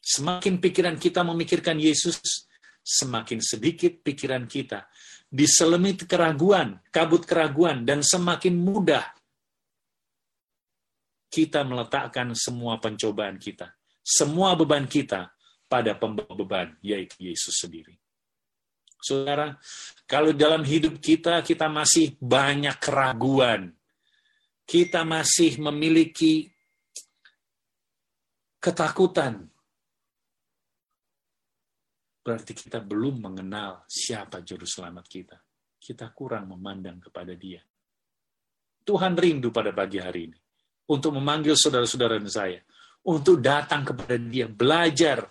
semakin 0.00 0.58
pikiran 0.58 0.96
kita 0.96 1.20
memikirkan 1.20 1.76
Yesus, 1.76 2.48
semakin 2.80 3.38
sedikit 3.38 4.00
pikiran 4.00 4.48
kita 4.48 4.88
diselimut 5.32 6.04
keraguan, 6.04 6.76
kabut 6.92 7.24
keraguan, 7.24 7.88
dan 7.88 8.04
semakin 8.04 8.52
mudah 8.52 9.08
kita 11.32 11.64
meletakkan 11.64 12.36
semua 12.36 12.76
pencobaan 12.76 13.40
kita, 13.40 13.72
semua 14.04 14.52
beban 14.52 14.84
kita 14.84 15.32
pada 15.64 15.96
pembawa 15.96 16.36
beban, 16.36 16.68
yaitu 16.84 17.32
Yesus 17.32 17.56
sendiri. 17.56 17.96
Saudara, 19.00 19.56
kalau 20.04 20.36
dalam 20.36 20.62
hidup 20.62 21.00
kita, 21.00 21.40
kita 21.40 21.66
masih 21.66 22.14
banyak 22.20 22.76
keraguan, 22.76 23.72
kita 24.68 25.02
masih 25.02 25.56
memiliki 25.58 26.52
ketakutan, 28.62 29.51
berarti 32.22 32.54
kita 32.54 32.78
belum 32.78 33.18
mengenal 33.18 33.82
siapa 33.90 34.40
juru 34.46 34.62
selamat 34.62 35.04
kita. 35.10 35.36
Kita 35.82 36.14
kurang 36.14 36.54
memandang 36.54 37.02
kepada 37.02 37.34
dia. 37.34 37.58
Tuhan 38.82 39.18
rindu 39.18 39.50
pada 39.50 39.74
pagi 39.74 39.98
hari 39.98 40.30
ini 40.30 40.38
untuk 40.90 41.14
memanggil 41.18 41.58
saudara-saudara 41.58 42.18
dan 42.18 42.30
saya 42.30 42.60
untuk 43.02 43.42
datang 43.42 43.82
kepada 43.82 44.14
dia, 44.14 44.46
belajar 44.46 45.26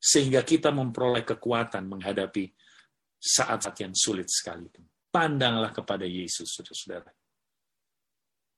sehingga 0.00 0.42
kita 0.42 0.74
memperoleh 0.74 1.22
kekuatan 1.22 1.86
menghadapi 1.86 2.50
saat-saat 3.20 3.76
yang 3.86 3.94
sulit 3.94 4.26
sekalipun. 4.26 4.82
Pandanglah 5.10 5.70
kepada 5.70 6.06
Yesus, 6.06 6.54
saudara-saudara. 6.54 7.10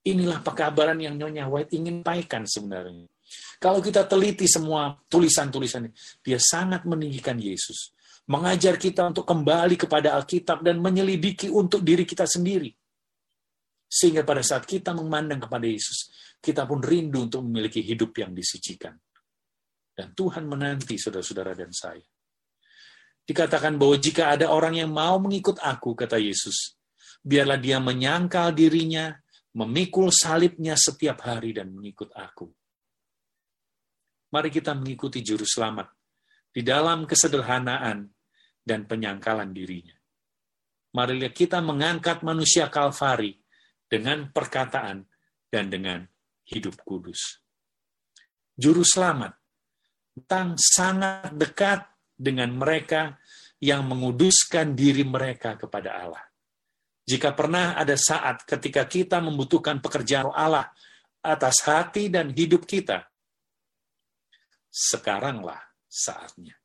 Inilah 0.03 0.41
pekabaran 0.43 0.99
yang 0.99 1.15
Nyonya 1.15 1.47
White 1.49 1.73
ingin 1.75 2.03
pakai 2.03 2.45
sebenarnya. 2.47 3.07
Kalau 3.63 3.79
kita 3.79 4.03
teliti 4.11 4.51
semua 4.51 4.91
tulisan-tulisan 5.07 5.87
dia 6.19 6.39
sangat 6.43 6.83
meninggikan 6.83 7.39
Yesus. 7.39 7.95
Mengajar 8.27 8.75
kita 8.75 9.07
untuk 9.07 9.23
kembali 9.23 9.79
kepada 9.79 10.19
Alkitab 10.19 10.67
dan 10.67 10.83
menyelidiki 10.83 11.47
untuk 11.47 11.83
diri 11.87 12.03
kita 12.03 12.27
sendiri. 12.27 12.75
Sehingga 13.87 14.27
pada 14.27 14.43
saat 14.43 14.67
kita 14.67 14.91
memandang 14.95 15.47
kepada 15.47 15.63
Yesus, 15.63 16.11
kita 16.43 16.67
pun 16.67 16.83
rindu 16.83 17.31
untuk 17.31 17.47
memiliki 17.47 17.83
hidup 17.83 18.15
yang 18.19 18.35
disucikan. 18.35 18.99
Dan 19.93 20.11
Tuhan 20.17 20.49
menanti 20.49 20.97
saudara-saudara 20.99 21.53
dan 21.55 21.71
saya. 21.71 22.03
Dikatakan 23.23 23.79
bahwa 23.79 23.95
jika 24.01 24.35
ada 24.35 24.51
orang 24.51 24.81
yang 24.81 24.91
mau 24.91 25.23
mengikut 25.23 25.61
aku, 25.63 25.95
kata 25.95 26.19
Yesus, 26.19 26.75
biarlah 27.23 27.61
dia 27.61 27.79
menyangkal 27.79 28.51
dirinya, 28.57 29.13
memikul 29.55 30.11
salibnya 30.11 30.75
setiap 30.75 31.23
hari 31.29 31.55
dan 31.55 31.71
mengikut 31.71 32.11
aku 32.17 32.51
mari 34.33 34.49
kita 34.49 34.73
mengikuti 34.73 35.21
juru 35.21 35.45
selamat 35.45 35.93
di 36.53 36.65
dalam 36.65 37.05
kesederhanaan 37.05 38.09
dan 38.65 38.89
penyangkalan 38.89 39.53
dirinya. 39.53 39.95
Mari 40.93 41.25
kita 41.33 41.61
mengangkat 41.65 42.21
manusia 42.21 42.69
Kalvari 42.69 43.33
dengan 43.89 44.29
perkataan 44.29 45.05
dan 45.49 45.73
dengan 45.73 46.05
hidup 46.49 46.81
kudus. 46.85 47.41
Juru 48.53 48.85
selamat 48.85 49.33
tentang 50.13 50.61
sangat 50.61 51.33
dekat 51.33 51.89
dengan 52.13 52.53
mereka 52.53 53.17
yang 53.57 53.89
menguduskan 53.89 54.77
diri 54.77 55.05
mereka 55.05 55.57
kepada 55.57 55.97
Allah. 55.97 56.25
Jika 57.09 57.33
pernah 57.33 57.75
ada 57.75 57.97
saat 57.97 58.45
ketika 58.45 58.85
kita 58.85 59.19
membutuhkan 59.19 59.81
pekerjaan 59.81 60.29
Allah 60.31 60.69
atas 61.25 61.65
hati 61.65 62.13
dan 62.13 62.31
hidup 62.37 62.69
kita, 62.69 63.12
sekaranglah 64.73 65.61
saatnya. 65.85 66.57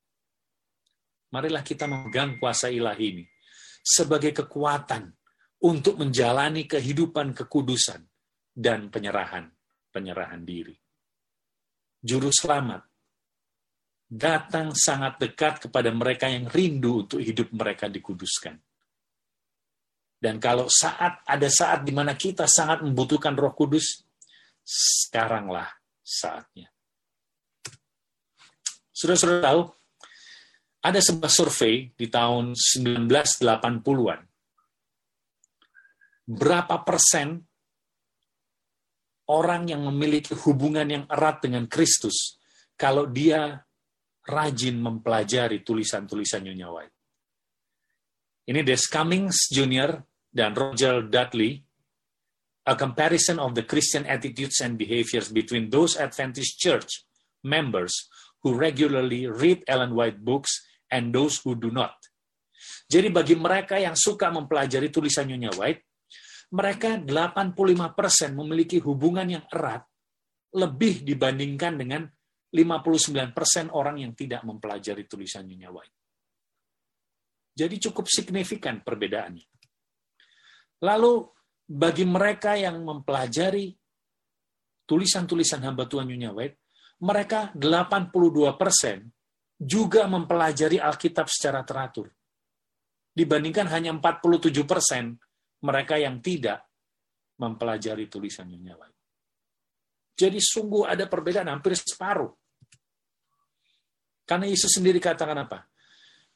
Marilah 1.27 1.59
kita 1.59 1.91
memegang 1.91 2.39
kuasa 2.39 2.71
ilahi 2.71 3.05
ini 3.11 3.25
sebagai 3.83 4.31
kekuatan 4.31 5.11
untuk 5.67 5.99
menjalani 5.99 6.63
kehidupan 6.63 7.35
kekudusan 7.35 7.99
dan 8.55 8.87
penyerahan 8.87 9.51
penyerahan 9.91 10.47
diri. 10.47 10.75
Juru 11.99 12.31
selamat 12.31 12.87
datang 14.07 14.71
sangat 14.71 15.19
dekat 15.19 15.67
kepada 15.67 15.91
mereka 15.91 16.31
yang 16.31 16.47
rindu 16.47 17.03
untuk 17.03 17.19
hidup 17.19 17.51
mereka 17.51 17.91
dikuduskan. 17.91 18.55
Dan 20.17 20.39
kalau 20.39 20.65
saat 20.71 21.21
ada 21.27 21.49
saat 21.51 21.83
di 21.83 21.93
mana 21.93 22.15
kita 22.17 22.47
sangat 22.47 22.81
membutuhkan 22.81 23.37
Roh 23.37 23.53
Kudus, 23.53 24.01
sekaranglah 24.63 25.69
saatnya. 26.01 26.71
Sudah-sudah 28.97 29.45
tahu, 29.45 29.61
ada 30.81 30.97
sebuah 30.97 31.29
survei 31.29 31.93
di 31.93 32.09
tahun 32.09 32.57
1980-an. 32.57 34.19
Berapa 36.27 36.75
persen 36.81 37.37
orang 39.29 39.69
yang 39.69 39.85
memiliki 39.85 40.33
hubungan 40.33 40.89
yang 40.89 41.05
erat 41.05 41.45
dengan 41.45 41.69
Kristus 41.69 42.41
kalau 42.73 43.05
dia 43.05 43.61
rajin 44.25 44.81
mempelajari 44.81 45.61
tulisan-tulisan 45.61 46.49
Nyonya 46.49 46.67
White. 46.67 46.95
Ini 48.49 48.65
Des 48.65 48.81
Cummings 48.89 49.51
Jr. 49.53 50.03
dan 50.31 50.57
Roger 50.57 51.05
Dudley, 51.05 51.61
A 52.67 52.75
Comparison 52.75 53.39
of 53.39 53.55
the 53.55 53.63
Christian 53.63 54.03
Attitudes 54.09 54.59
and 54.59 54.75
Behaviors 54.75 55.31
Between 55.31 55.71
Those 55.71 55.95
Adventist 55.95 56.59
Church 56.59 57.07
Members 57.45 58.11
who 58.47 58.55
regularly 58.55 59.27
read 59.27 59.67
Ellen 59.67 59.91
White 59.91 60.23
books 60.23 60.63
and 60.87 61.11
those 61.11 61.43
who 61.43 61.59
do 61.59 61.67
not. 61.67 61.99
Jadi 62.87 63.11
bagi 63.11 63.35
mereka 63.35 63.75
yang 63.75 63.99
suka 63.99 64.31
mempelajari 64.31 64.87
tulisan 64.87 65.27
Nyonya 65.27 65.51
White, 65.59 65.83
mereka 66.55 66.95
85% 66.95 68.31
memiliki 68.31 68.79
hubungan 68.79 69.27
yang 69.27 69.43
erat 69.51 69.83
lebih 70.55 71.03
dibandingkan 71.03 71.75
dengan 71.75 72.07
59% 72.55 73.35
orang 73.75 73.99
yang 73.99 74.15
tidak 74.15 74.47
mempelajari 74.47 75.03
tulisan 75.03 75.43
Nyonya 75.43 75.67
White. 75.75 75.95
Jadi 77.51 77.75
cukup 77.91 78.07
signifikan 78.07 78.79
perbedaannya. 78.79 79.43
Lalu 80.87 81.13
bagi 81.67 82.07
mereka 82.07 82.55
yang 82.55 82.79
mempelajari 82.79 83.75
tulisan-tulisan 84.87 85.67
hamba 85.67 85.83
Tuhan 85.83 86.07
Nyonya 86.07 86.31
White, 86.31 86.66
mereka 87.03 87.53
82 87.53 88.57
persen 88.57 89.05
juga 89.57 90.05
mempelajari 90.05 90.77
Alkitab 90.77 91.29
secara 91.29 91.61
teratur. 91.65 92.09
Dibandingkan 93.13 93.65
hanya 93.73 93.93
47 93.97 94.53
persen 94.65 95.17
mereka 95.65 95.97
yang 95.97 96.21
tidak 96.21 96.61
mempelajari 97.41 98.05
tulisan 98.05 98.49
Nyonya 98.49 98.77
White. 98.77 98.97
Jadi 100.17 100.37
sungguh 100.41 100.85
ada 100.89 101.05
perbedaan 101.05 101.49
hampir 101.49 101.77
separuh. 101.77 102.33
Karena 104.25 104.49
Yesus 104.49 104.77
sendiri 104.77 104.97
katakan 104.97 105.37
apa? 105.45 105.69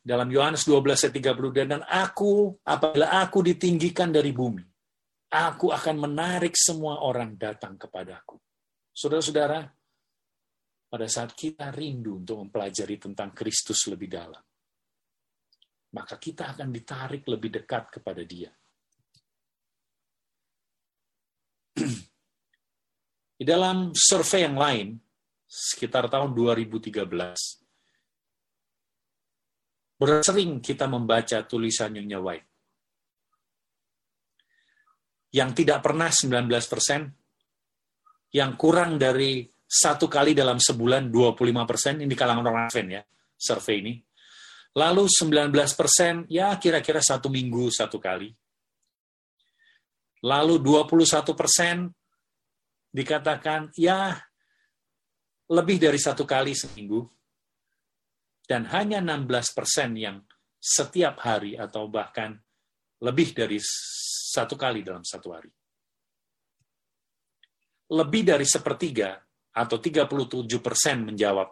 Dalam 0.02 0.30
Yohanes 0.34 0.66
12 0.66 1.06
ayat 1.06 1.14
30, 1.14 1.70
dan 1.70 1.82
aku, 1.86 2.58
apabila 2.66 3.22
aku 3.22 3.46
ditinggikan 3.46 4.10
dari 4.10 4.34
bumi, 4.34 4.66
aku 5.30 5.70
akan 5.70 6.10
menarik 6.10 6.58
semua 6.58 7.06
orang 7.06 7.38
datang 7.38 7.78
kepadaku. 7.78 8.42
Saudara-saudara, 8.90 9.70
pada 10.92 11.08
saat 11.08 11.32
kita 11.32 11.72
rindu 11.72 12.20
untuk 12.20 12.44
mempelajari 12.44 13.00
tentang 13.00 13.32
Kristus 13.32 13.88
lebih 13.88 14.12
dalam, 14.12 14.44
maka 15.96 16.20
kita 16.20 16.52
akan 16.52 16.68
ditarik 16.68 17.24
lebih 17.32 17.64
dekat 17.64 17.96
kepada 17.96 18.28
Dia. 18.28 18.52
Di 23.40 23.48
dalam 23.48 23.96
survei 23.96 24.44
yang 24.44 24.60
lain, 24.60 25.00
sekitar 25.48 26.12
tahun 26.12 26.36
2013, 26.36 27.08
bersering 29.96 30.60
kita 30.60 30.92
membaca 30.92 31.40
tulisan 31.48 31.96
Nyonya 31.96 32.20
White. 32.20 32.48
Yang 35.32 35.64
tidak 35.64 35.80
pernah 35.88 36.12
19 36.12 36.52
persen, 36.68 37.16
yang 38.36 38.56
kurang 38.60 39.00
dari 39.00 39.51
satu 39.72 40.12
kali 40.12 40.36
dalam 40.36 40.60
sebulan 40.60 41.08
25 41.08 41.64
persen, 41.64 42.04
ini 42.04 42.12
kalangan 42.12 42.44
orang 42.44 42.68
Advent 42.68 42.90
ya, 42.92 43.02
survei 43.40 43.80
ini. 43.80 43.94
Lalu 44.76 45.08
19 45.08 45.48
persen, 45.80 46.28
ya 46.28 46.60
kira-kira 46.60 47.00
satu 47.00 47.32
minggu 47.32 47.72
satu 47.72 47.96
kali. 47.96 48.36
Lalu 50.28 50.60
21 50.60 51.32
persen, 51.40 51.88
dikatakan 52.92 53.72
ya 53.80 54.20
lebih 55.48 55.80
dari 55.80 56.00
satu 56.00 56.28
kali 56.28 56.52
seminggu, 56.52 57.08
dan 58.44 58.68
hanya 58.76 59.00
16 59.00 59.56
persen 59.56 59.96
yang 59.96 60.20
setiap 60.60 61.24
hari 61.24 61.56
atau 61.56 61.88
bahkan 61.88 62.36
lebih 63.00 63.32
dari 63.32 63.56
satu 64.36 64.60
kali 64.60 64.84
dalam 64.84 65.08
satu 65.08 65.32
hari. 65.32 65.52
Lebih 67.92 68.36
dari 68.36 68.44
sepertiga 68.44 69.31
atau 69.52 69.78
37 69.80 70.48
persen 70.64 71.04
menjawab, 71.04 71.50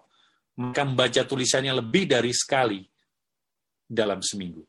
maka 0.59 0.81
membaca 0.83 1.21
tulisannya 1.23 1.71
lebih 1.79 2.07
dari 2.07 2.31
sekali 2.35 2.83
dalam 3.87 4.19
seminggu. 4.23 4.63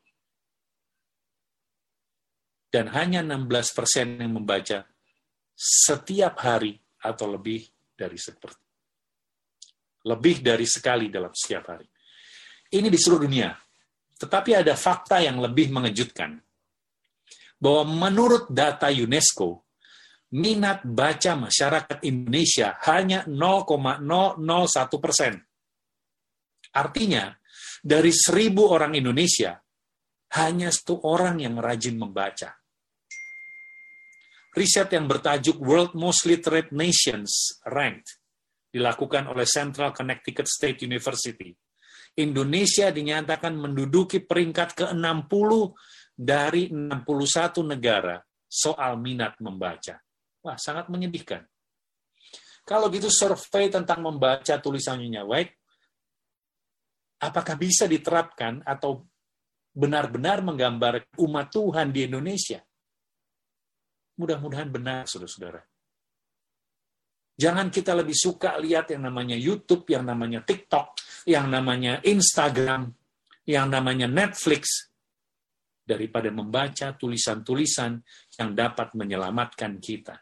Dan 2.71 2.87
hanya 2.95 3.19
16 3.19 3.75
persen 3.75 4.15
yang 4.15 4.39
membaca 4.39 4.87
setiap 5.51 6.39
hari 6.39 6.79
atau 7.03 7.27
lebih 7.27 7.67
dari 7.91 8.15
seperti. 8.15 8.65
Lebih 10.07 10.41
dari 10.41 10.65
sekali 10.65 11.11
dalam 11.11 11.35
setiap 11.35 11.75
hari. 11.75 11.85
Ini 12.71 12.87
di 12.87 12.95
seluruh 12.95 13.27
dunia. 13.27 13.51
Tetapi 14.15 14.55
ada 14.55 14.73
fakta 14.79 15.19
yang 15.19 15.43
lebih 15.43 15.69
mengejutkan. 15.69 16.39
Bahwa 17.61 18.07
menurut 18.07 18.49
data 18.49 18.89
UNESCO, 18.89 19.61
minat 20.31 20.87
baca 20.87 21.35
masyarakat 21.35 21.99
Indonesia 22.07 22.79
hanya 22.87 23.27
0,001 23.27 25.03
persen. 25.03 25.33
Artinya, 26.71 27.35
dari 27.83 28.15
seribu 28.15 28.71
orang 28.71 28.95
Indonesia, 28.95 29.59
hanya 30.39 30.71
satu 30.71 31.03
orang 31.03 31.43
yang 31.43 31.59
rajin 31.59 31.99
membaca. 31.99 32.55
Riset 34.51 34.91
yang 34.95 35.07
bertajuk 35.07 35.59
World 35.59 35.95
Most 35.95 36.27
Literate 36.27 36.71
Nations 36.75 37.59
Ranked 37.67 38.19
dilakukan 38.71 39.27
oleh 39.27 39.43
Central 39.43 39.91
Connecticut 39.91 40.47
State 40.47 40.83
University. 40.87 41.51
Indonesia 42.19 42.91
dinyatakan 42.91 43.55
menduduki 43.55 44.23
peringkat 44.23 44.75
ke-60 44.75 45.51
dari 46.15 46.67
61 46.71 47.63
negara 47.63 48.19
soal 48.47 48.99
minat 48.99 49.39
membaca. 49.39 49.99
Wah, 50.41 50.57
sangat 50.57 50.89
menyedihkan. 50.89 51.45
Kalau 52.65 52.89
gitu 52.93 53.09
survei 53.09 53.69
tentang 53.69 54.01
membaca 54.05 54.57
tulisannya 54.57 55.21
White, 55.25 55.53
apakah 57.21 57.57
bisa 57.57 57.85
diterapkan 57.85 58.61
atau 58.65 59.05
benar-benar 59.73 60.41
menggambar 60.41 61.13
umat 61.21 61.47
Tuhan 61.53 61.93
di 61.93 62.09
Indonesia? 62.09 62.61
Mudah-mudahan 64.17 64.69
benar, 64.69 65.09
saudara-saudara. 65.09 65.61
Jangan 67.41 67.73
kita 67.73 67.97
lebih 67.97 68.13
suka 68.13 68.61
lihat 68.61 68.93
yang 68.93 69.09
namanya 69.09 69.33
YouTube, 69.33 69.89
yang 69.89 70.05
namanya 70.05 70.45
TikTok, 70.45 70.93
yang 71.25 71.49
namanya 71.49 71.97
Instagram, 72.05 72.93
yang 73.49 73.65
namanya 73.65 74.05
Netflix, 74.05 74.93
daripada 75.81 76.29
membaca 76.29 76.93
tulisan-tulisan 76.93 77.97
yang 78.37 78.49
dapat 78.53 78.93
menyelamatkan 78.93 79.81
kita. 79.81 80.21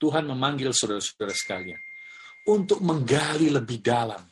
Tuhan 0.00 0.24
memanggil 0.24 0.72
saudara-saudara 0.72 1.36
sekalian 1.36 1.80
untuk 2.48 2.80
menggali 2.80 3.52
lebih 3.52 3.84
dalam 3.84 4.24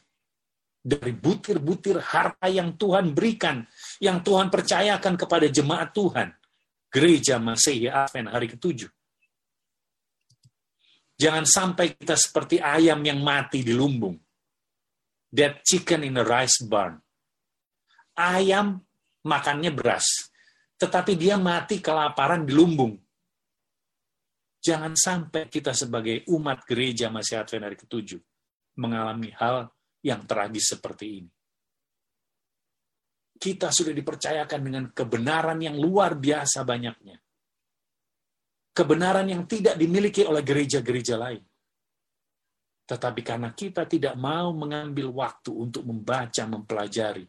dari 0.81 1.13
butir-butir 1.13 2.01
harta 2.01 2.49
yang 2.49 2.73
Tuhan 2.81 3.13
berikan, 3.13 3.61
yang 4.01 4.25
Tuhan 4.25 4.49
percayakan 4.49 5.21
kepada 5.21 5.45
jemaat 5.53 5.93
Tuhan, 5.93 6.33
gereja 6.89 7.37
Masehi 7.37 7.93
Advent 7.93 8.33
hari 8.33 8.49
ketujuh. 8.49 8.89
Jangan 11.19 11.45
sampai 11.45 11.99
kita 11.99 12.15
seperti 12.15 12.63
ayam 12.63 13.03
yang 13.03 13.21
mati 13.21 13.67
di 13.67 13.75
lumbung. 13.75 14.17
That 15.35 15.61
chicken 15.67 16.07
in 16.07 16.17
a 16.17 16.25
rice 16.25 16.63
barn. 16.65 16.97
Ayam 18.17 18.81
makannya 19.27 19.75
beras, 19.75 20.33
tetapi 20.81 21.19
dia 21.19 21.37
mati 21.37 21.83
kelaparan 21.83 22.47
di 22.47 22.55
lumbung. 22.55 22.97
Jangan 24.59 24.93
sampai 24.99 25.47
kita 25.47 25.71
sebagai 25.71 26.27
umat 26.35 26.67
gereja 26.67 27.09
masih 27.09 27.39
Advent 27.39 27.65
hari 27.71 27.79
ketujuh 27.79 28.21
mengalami 28.79 29.31
hal 29.39 29.71
yang 30.03 30.27
tragis 30.27 30.75
seperti 30.75 31.07
ini. 31.23 31.31
Kita 33.39 33.71
sudah 33.71 33.95
dipercayakan 33.95 34.61
dengan 34.63 34.85
kebenaran 34.91 35.63
yang 35.63 35.79
luar 35.79 36.19
biasa 36.19 36.67
banyaknya. 36.67 37.23
Kebenaran 38.75 39.27
yang 39.31 39.47
tidak 39.47 39.79
dimiliki 39.79 40.27
oleh 40.27 40.43
gereja-gereja 40.43 41.15
lain. 41.15 41.43
Tetapi 42.89 43.21
karena 43.23 43.55
kita 43.55 43.87
tidak 43.87 44.19
mau 44.19 44.51
mengambil 44.55 45.13
waktu 45.13 45.55
untuk 45.55 45.87
membaca, 45.87 46.43
mempelajari, 46.51 47.27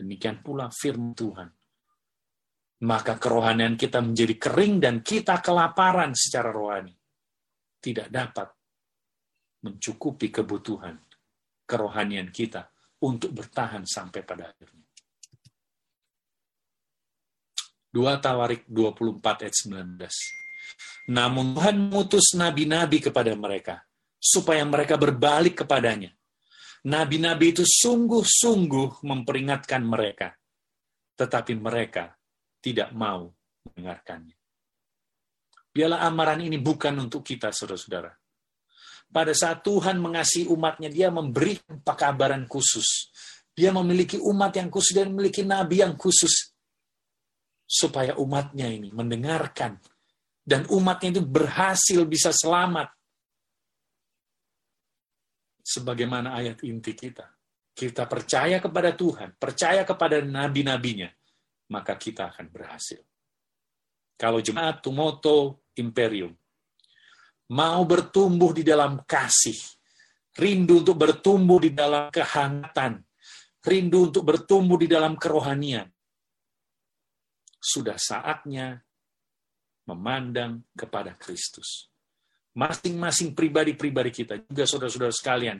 demikian 0.00 0.40
pula 0.40 0.70
firman 0.72 1.12
Tuhan, 1.12 1.48
maka 2.82 3.14
kerohanian 3.14 3.78
kita 3.78 4.02
menjadi 4.02 4.34
kering 4.34 4.74
dan 4.82 4.98
kita 5.04 5.38
kelaparan 5.38 6.10
secara 6.18 6.50
rohani. 6.50 6.94
Tidak 7.78 8.10
dapat 8.10 8.48
mencukupi 9.62 10.34
kebutuhan 10.34 10.98
kerohanian 11.64 12.34
kita 12.34 12.66
untuk 13.04 13.30
bertahan 13.32 13.86
sampai 13.86 14.20
pada 14.26 14.50
akhirnya. 14.50 14.84
2 17.94 18.02
Tawarik 18.18 18.66
24 18.66 19.46
ayat 19.46 19.54
19. 19.54 21.14
Namun 21.14 21.54
Tuhan 21.54 21.76
mengutus 21.78 22.34
nabi-nabi 22.34 22.98
kepada 22.98 23.30
mereka, 23.38 23.86
supaya 24.18 24.66
mereka 24.66 24.98
berbalik 24.98 25.62
kepadanya. 25.62 26.10
Nabi-nabi 26.84 27.54
itu 27.54 27.62
sungguh-sungguh 27.62 29.04
memperingatkan 29.06 29.84
mereka, 29.86 30.34
tetapi 31.14 31.54
mereka 31.54 32.13
tidak 32.64 32.96
mau 32.96 33.28
mendengarkannya. 33.68 34.32
Biarlah 35.68 36.08
amaran 36.08 36.40
ini 36.40 36.56
bukan 36.56 36.96
untuk 36.96 37.20
kita, 37.20 37.52
saudara-saudara. 37.52 38.08
Pada 39.12 39.36
saat 39.36 39.60
Tuhan 39.60 40.00
mengasihi 40.00 40.48
umatnya, 40.48 40.88
dia 40.88 41.12
memberi 41.12 41.60
pekabaran 41.84 42.48
khusus. 42.48 43.12
Dia 43.52 43.68
memiliki 43.70 44.16
umat 44.16 44.56
yang 44.56 44.72
khusus 44.72 44.96
dan 44.96 45.12
memiliki 45.12 45.44
nabi 45.44 45.84
yang 45.84 45.98
khusus. 45.98 46.56
Supaya 47.68 48.16
umatnya 48.16 48.70
ini 48.70 48.94
mendengarkan. 48.94 49.76
Dan 50.40 50.64
umatnya 50.72 51.20
itu 51.20 51.22
berhasil 51.26 52.00
bisa 52.08 52.32
selamat. 52.32 52.88
Sebagaimana 55.60 56.38
ayat 56.38 56.64
inti 56.64 56.96
kita. 56.96 57.28
Kita 57.74 58.06
percaya 58.06 58.62
kepada 58.62 58.94
Tuhan, 58.94 59.34
percaya 59.34 59.82
kepada 59.82 60.22
nabi-nabinya, 60.22 61.10
maka 61.74 61.98
kita 61.98 62.30
akan 62.30 62.46
berhasil. 62.54 63.02
Kalau 64.14 64.38
jemaat 64.38 64.78
Tumoto 64.78 65.66
Imperium 65.74 66.30
mau 67.50 67.82
bertumbuh 67.82 68.54
di 68.54 68.62
dalam 68.62 69.02
kasih, 69.02 69.58
rindu 70.38 70.86
untuk 70.86 70.94
bertumbuh 70.94 71.58
di 71.58 71.74
dalam 71.74 72.14
kehangatan, 72.14 73.02
rindu 73.66 74.14
untuk 74.14 74.22
bertumbuh 74.22 74.78
di 74.78 74.86
dalam 74.86 75.18
kerohanian, 75.18 75.90
sudah 77.58 77.98
saatnya 77.98 78.78
memandang 79.90 80.62
kepada 80.78 81.18
Kristus. 81.18 81.90
Masing-masing 82.54 83.34
pribadi-pribadi 83.34 84.14
kita, 84.14 84.38
juga 84.46 84.62
saudara-saudara 84.62 85.10
sekalian, 85.10 85.58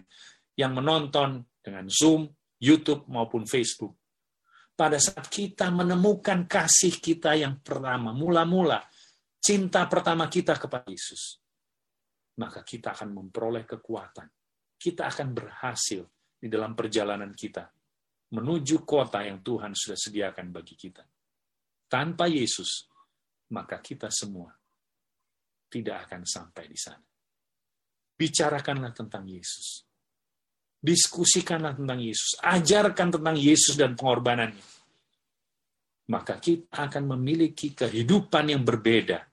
yang 0.54 0.78
menonton 0.78 1.42
dengan 1.58 1.90
Zoom, 1.90 2.30
YouTube, 2.62 3.02
maupun 3.10 3.50
Facebook, 3.50 3.98
pada 4.74 4.98
saat 4.98 5.30
kita 5.30 5.70
menemukan 5.70 6.50
kasih 6.50 6.98
kita 6.98 7.38
yang 7.38 7.62
pertama, 7.62 8.10
mula-mula, 8.10 8.82
cinta 9.38 9.86
pertama 9.86 10.26
kita 10.26 10.58
kepada 10.58 10.90
Yesus, 10.90 11.38
maka 12.42 12.66
kita 12.66 12.90
akan 12.90 13.14
memperoleh 13.14 13.62
kekuatan. 13.62 14.26
Kita 14.74 15.06
akan 15.06 15.28
berhasil 15.30 16.02
di 16.34 16.50
dalam 16.50 16.74
perjalanan 16.74 17.30
kita 17.32 17.64
menuju 18.34 18.82
kota 18.82 19.22
yang 19.22 19.40
Tuhan 19.40 19.72
sudah 19.72 19.96
sediakan 19.96 20.50
bagi 20.50 20.74
kita. 20.74 21.06
Tanpa 21.86 22.26
Yesus, 22.26 22.90
maka 23.54 23.78
kita 23.78 24.10
semua 24.10 24.50
tidak 25.70 26.10
akan 26.10 26.26
sampai 26.26 26.64
di 26.66 26.74
sana. 26.74 27.06
Bicarakanlah 28.14 28.90
tentang 28.90 29.22
Yesus 29.30 29.93
diskusikanlah 30.84 31.72
tentang 31.72 31.96
Yesus, 31.96 32.36
ajarkan 32.44 33.08
tentang 33.16 33.36
Yesus 33.40 33.80
dan 33.80 33.96
pengorbanannya. 33.96 34.60
Maka 36.12 36.36
kita 36.36 36.84
akan 36.84 37.16
memiliki 37.16 37.72
kehidupan 37.72 38.52
yang 38.52 38.60
berbeda. 38.60 39.24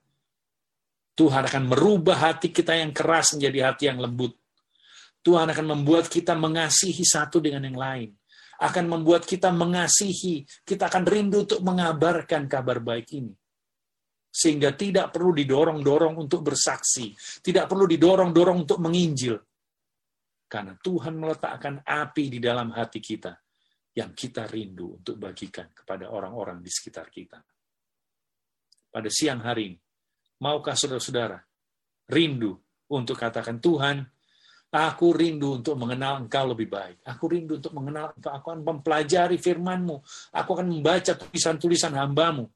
Tuhan 1.12 1.43
akan 1.43 1.64
merubah 1.68 2.32
hati 2.32 2.56
kita 2.56 2.80
yang 2.80 2.95
keras 2.95 3.36
menjadi 3.36 3.68
hati 3.68 3.91
yang 3.91 3.99
lembut. 3.99 4.32
Tuhan 5.20 5.52
akan 5.52 5.76
membuat 5.76 6.08
kita 6.08 6.32
mengasihi 6.34 7.04
satu 7.04 7.43
dengan 7.43 7.68
yang 7.68 7.76
lain. 7.76 8.10
Akan 8.64 8.88
membuat 8.88 9.28
kita 9.28 9.52
mengasihi, 9.52 10.47
kita 10.64 10.88
akan 10.88 11.04
rindu 11.04 11.43
untuk 11.43 11.60
mengabarkan 11.60 12.47
kabar 12.47 12.80
baik 12.80 13.12
ini. 13.20 13.36
Sehingga 14.32 14.72
tidak 14.72 15.12
perlu 15.12 15.36
didorong-dorong 15.36 16.16
untuk 16.16 16.47
bersaksi. 16.47 17.12
Tidak 17.43 17.68
perlu 17.68 17.84
didorong-dorong 17.84 18.64
untuk 18.64 18.80
menginjil. 18.80 19.36
Karena 20.52 20.76
Tuhan 20.76 21.16
meletakkan 21.16 21.80
api 21.80 22.28
di 22.28 22.43
dalam 22.43 22.76
hati 22.76 22.99
kita 22.99 23.32
yang 23.95 24.12
kita 24.12 24.52
rindu 24.52 24.99
untuk 24.99 25.16
bagikan 25.16 25.72
kepada 25.72 26.12
orang-orang 26.12 26.60
di 26.60 26.68
sekitar 26.68 27.08
kita. 27.08 27.39
Pada 28.91 29.08
siang 29.08 29.39
hari 29.39 29.72
ini, 29.72 29.80
maukah 30.43 30.76
saudara-saudara 30.76 31.39
rindu 32.12 32.60
untuk 32.91 33.16
katakan 33.16 33.64
Tuhan, 33.64 34.04
Aku 34.72 35.12
rindu 35.12 35.60
untuk 35.60 35.76
mengenal 35.76 36.24
Engkau 36.24 36.47
lebih 36.47 36.72
baik. 36.72 37.04
Aku 37.04 37.28
rindu 37.28 37.60
untuk 37.60 37.76
mengenal 37.76 38.16
Engkau. 38.16 38.32
Aku 38.32 38.56
akan 38.56 38.64
mempelajari 38.64 39.36
firman-Mu. 39.36 39.99
Aku 40.32 40.49
akan 40.56 40.68
membaca 40.72 41.12
tulisan-tulisan 41.12 41.91
hambamu. 41.91 42.47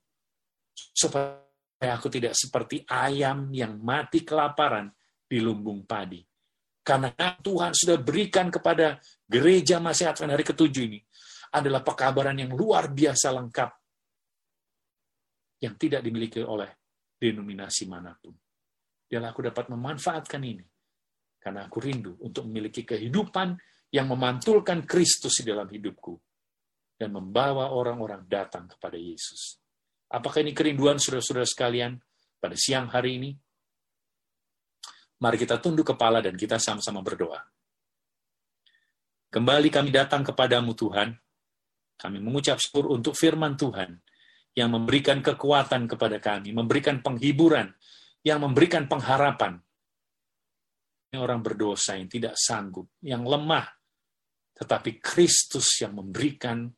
Supaya 0.96 1.91
aku 1.91 2.08
tidak 2.08 2.32
seperti 2.39 2.88
ayam 2.88 3.52
yang 3.52 3.76
mati 3.84 4.24
kelaparan 4.24 4.88
di 5.28 5.43
lumbung 5.43 5.84
padi. 5.84 6.24
Karena 6.86 7.09
Tuhan 7.41 7.73
sudah 7.73 7.97
berikan 7.97 8.53
kepada 8.53 9.01
gereja 9.25 9.81
masih 9.81 10.05
Advent 10.05 10.38
hari 10.38 10.45
ketujuh 10.45 10.83
ini 10.86 11.01
adalah 11.49 11.81
pekabaran 11.81 12.38
yang 12.38 12.53
luar 12.53 12.93
biasa 12.93 13.33
lengkap 13.33 13.69
yang 15.65 15.73
tidak 15.81 16.05
dimiliki 16.05 16.45
oleh 16.45 16.69
denominasi 17.17 17.89
mana 17.89 18.13
pun. 18.13 18.38
Dan 19.09 19.25
aku 19.25 19.49
dapat 19.49 19.73
memanfaatkan 19.73 20.41
ini 20.45 20.61
karena 21.41 21.65
aku 21.65 21.77
rindu 21.81 22.21
untuk 22.21 22.45
memiliki 22.45 22.86
kehidupan 22.86 23.57
yang 23.93 24.09
memantulkan 24.09 24.86
Kristus 24.86 25.41
di 25.41 25.49
dalam 25.49 25.69
hidupku. 25.69 26.13
Dan 26.95 27.11
membawa 27.11 27.75
orang-orang 27.75 28.23
datang 28.23 28.71
kepada 28.71 28.95
Yesus. 28.95 29.59
Apakah 30.07 30.39
ini 30.39 30.55
kerinduan 30.55 30.95
saudara-saudara 30.95 31.43
sekalian 31.43 31.99
pada 32.39 32.55
siang 32.55 32.88
hari 32.88 33.19
ini? 33.19 33.31
Mari 35.16 35.38
kita 35.39 35.63
tunduk 35.63 35.95
kepala 35.95 36.20
dan 36.20 36.36
kita 36.36 36.59
sama-sama 36.59 36.99
berdoa. 36.99 37.39
Kembali 39.32 39.68
kami 39.72 39.91
datang 39.91 40.24
kepadamu 40.24 40.76
Tuhan. 40.76 41.11
Kami 41.95 42.18
mengucap 42.20 42.59
syukur 42.59 42.91
untuk 42.91 43.16
firman 43.16 43.55
Tuhan 43.55 43.95
yang 44.55 44.72
memberikan 44.72 45.24
kekuatan 45.24 45.88
kepada 45.88 46.20
kami, 46.20 46.51
memberikan 46.51 46.99
penghiburan, 46.99 47.72
yang 48.24 48.43
memberikan 48.43 48.88
pengharapan, 48.88 49.59
orang 51.16 51.39
berdosa 51.39 51.95
yang 51.95 52.11
tidak 52.11 52.36
sanggup, 52.36 52.91
yang 52.99 53.24
lemah, 53.24 53.63
tetapi 54.55 54.99
Kristus 54.99 55.80
yang 55.80 55.95
memberikan 55.95 56.72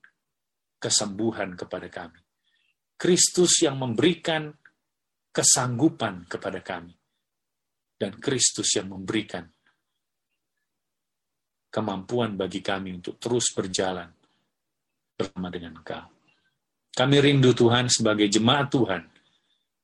kesembuhan 0.78 1.58
kepada 1.58 1.90
kami. 1.90 2.22
Kristus 2.98 3.62
yang 3.62 3.78
memberikan 3.78 4.54
kesanggupan 5.30 6.26
kepada 6.26 6.62
kami. 6.66 6.98
Dan 7.98 8.22
Kristus 8.22 8.78
yang 8.78 8.94
memberikan 8.94 9.42
kemampuan 11.74 12.38
bagi 12.38 12.62
kami 12.62 12.94
untuk 12.94 13.18
terus 13.18 13.50
berjalan 13.54 14.10
bersama 15.18 15.50
dengan 15.50 15.82
Engkau. 15.82 16.06
Kami 16.94 17.16
rindu 17.22 17.54
Tuhan 17.54 17.90
sebagai 17.90 18.26
jemaat 18.26 18.74
Tuhan, 18.74 19.02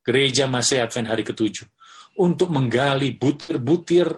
Gereja 0.01 0.49
Masih 0.49 0.82
Advent 0.82 1.09
hari 1.09 1.22
ketujuh, 1.22 1.70
untuk 2.18 2.49
menggali 2.49 3.14
butir-butir 3.14 4.09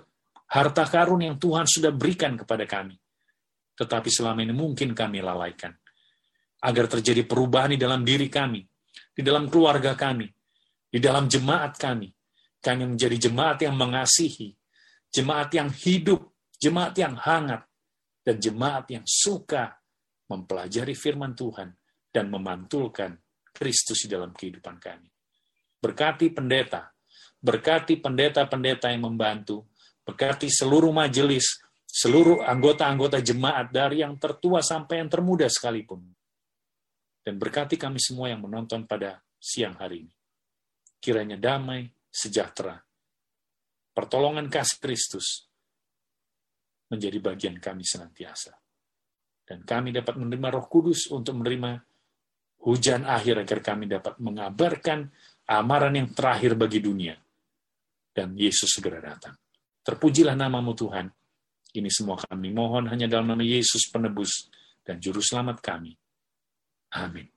harta 0.48 0.88
karun 0.88 1.28
yang 1.28 1.36
Tuhan 1.36 1.68
sudah 1.68 1.92
berikan 1.92 2.40
kepada 2.40 2.64
kami. 2.64 2.96
Tetapi 3.76 4.08
selama 4.08 4.48
ini 4.48 4.56
mungkin 4.56 4.96
kami 4.96 5.20
lalaikan. 5.20 5.76
Agar 6.64 6.88
terjadi 6.88 7.28
perubahan 7.28 7.76
di 7.76 7.80
dalam 7.80 8.08
diri 8.08 8.32
kami, 8.32 8.64
di 9.12 9.22
dalam 9.22 9.52
keluarga 9.52 9.92
kami, 9.92 10.32
di 10.88 11.00
dalam 11.04 11.28
jemaat 11.28 11.76
kami. 11.76 12.15
Kami 12.66 12.98
menjadi 12.98 13.30
jemaat 13.30 13.62
yang 13.62 13.78
mengasihi, 13.78 14.58
jemaat 15.14 15.54
yang 15.54 15.70
hidup, 15.70 16.34
jemaat 16.58 16.98
yang 16.98 17.14
hangat, 17.14 17.62
dan 18.26 18.42
jemaat 18.42 18.90
yang 18.90 19.06
suka 19.06 19.78
mempelajari 20.26 20.98
firman 20.98 21.38
Tuhan 21.38 21.70
dan 22.10 22.26
memantulkan 22.34 23.14
Kristus 23.54 24.10
di 24.10 24.18
dalam 24.18 24.34
kehidupan 24.34 24.82
kami. 24.82 25.06
Berkati 25.78 26.34
pendeta, 26.34 26.90
berkati 27.38 28.02
pendeta-pendeta 28.02 28.90
yang 28.90 29.06
membantu, 29.06 29.70
Berkati 30.06 30.54
seluruh 30.54 30.94
majelis, 30.94 31.58
seluruh 31.90 32.46
anggota-anggota 32.46 33.26
jemaat 33.26 33.74
dari 33.74 34.06
yang 34.06 34.22
tertua 34.22 34.62
sampai 34.62 35.02
yang 35.02 35.10
termuda 35.10 35.50
sekalipun. 35.50 36.06
Dan 37.26 37.42
berkati 37.42 37.74
kami 37.74 37.98
semua 37.98 38.30
yang 38.30 38.46
menonton 38.46 38.86
pada 38.86 39.18
siang 39.42 39.74
hari 39.82 40.06
ini. 40.06 40.14
Kiranya 41.02 41.42
damai, 41.42 41.90
sejahtera, 42.16 42.80
pertolongan 43.92 44.48
kasih 44.48 44.80
Kristus 44.80 45.52
menjadi 46.88 47.20
bagian 47.20 47.60
kami 47.60 47.84
senantiasa. 47.84 48.56
Dan 49.46 49.68
kami 49.68 49.92
dapat 49.92 50.16
menerima 50.16 50.48
roh 50.58 50.66
kudus 50.66 51.12
untuk 51.12 51.38
menerima 51.44 51.78
hujan 52.66 53.06
akhir 53.06 53.46
agar 53.46 53.60
kami 53.62 53.86
dapat 53.86 54.18
mengabarkan 54.18 55.06
amaran 55.46 55.94
yang 55.94 56.10
terakhir 56.16 56.58
bagi 56.58 56.82
dunia. 56.82 57.14
Dan 58.16 58.34
Yesus 58.40 58.72
segera 58.72 59.04
datang. 59.04 59.36
Terpujilah 59.86 60.34
namamu 60.34 60.74
Tuhan. 60.74 61.12
Ini 61.76 61.92
semua 61.92 62.16
kami 62.18 62.56
mohon 62.56 62.88
hanya 62.88 63.12
dalam 63.12 63.28
nama 63.36 63.44
Yesus 63.44 63.92
penebus 63.92 64.48
dan 64.82 64.98
juru 64.98 65.20
selamat 65.20 65.60
kami. 65.60 65.94
Amin. 66.96 67.35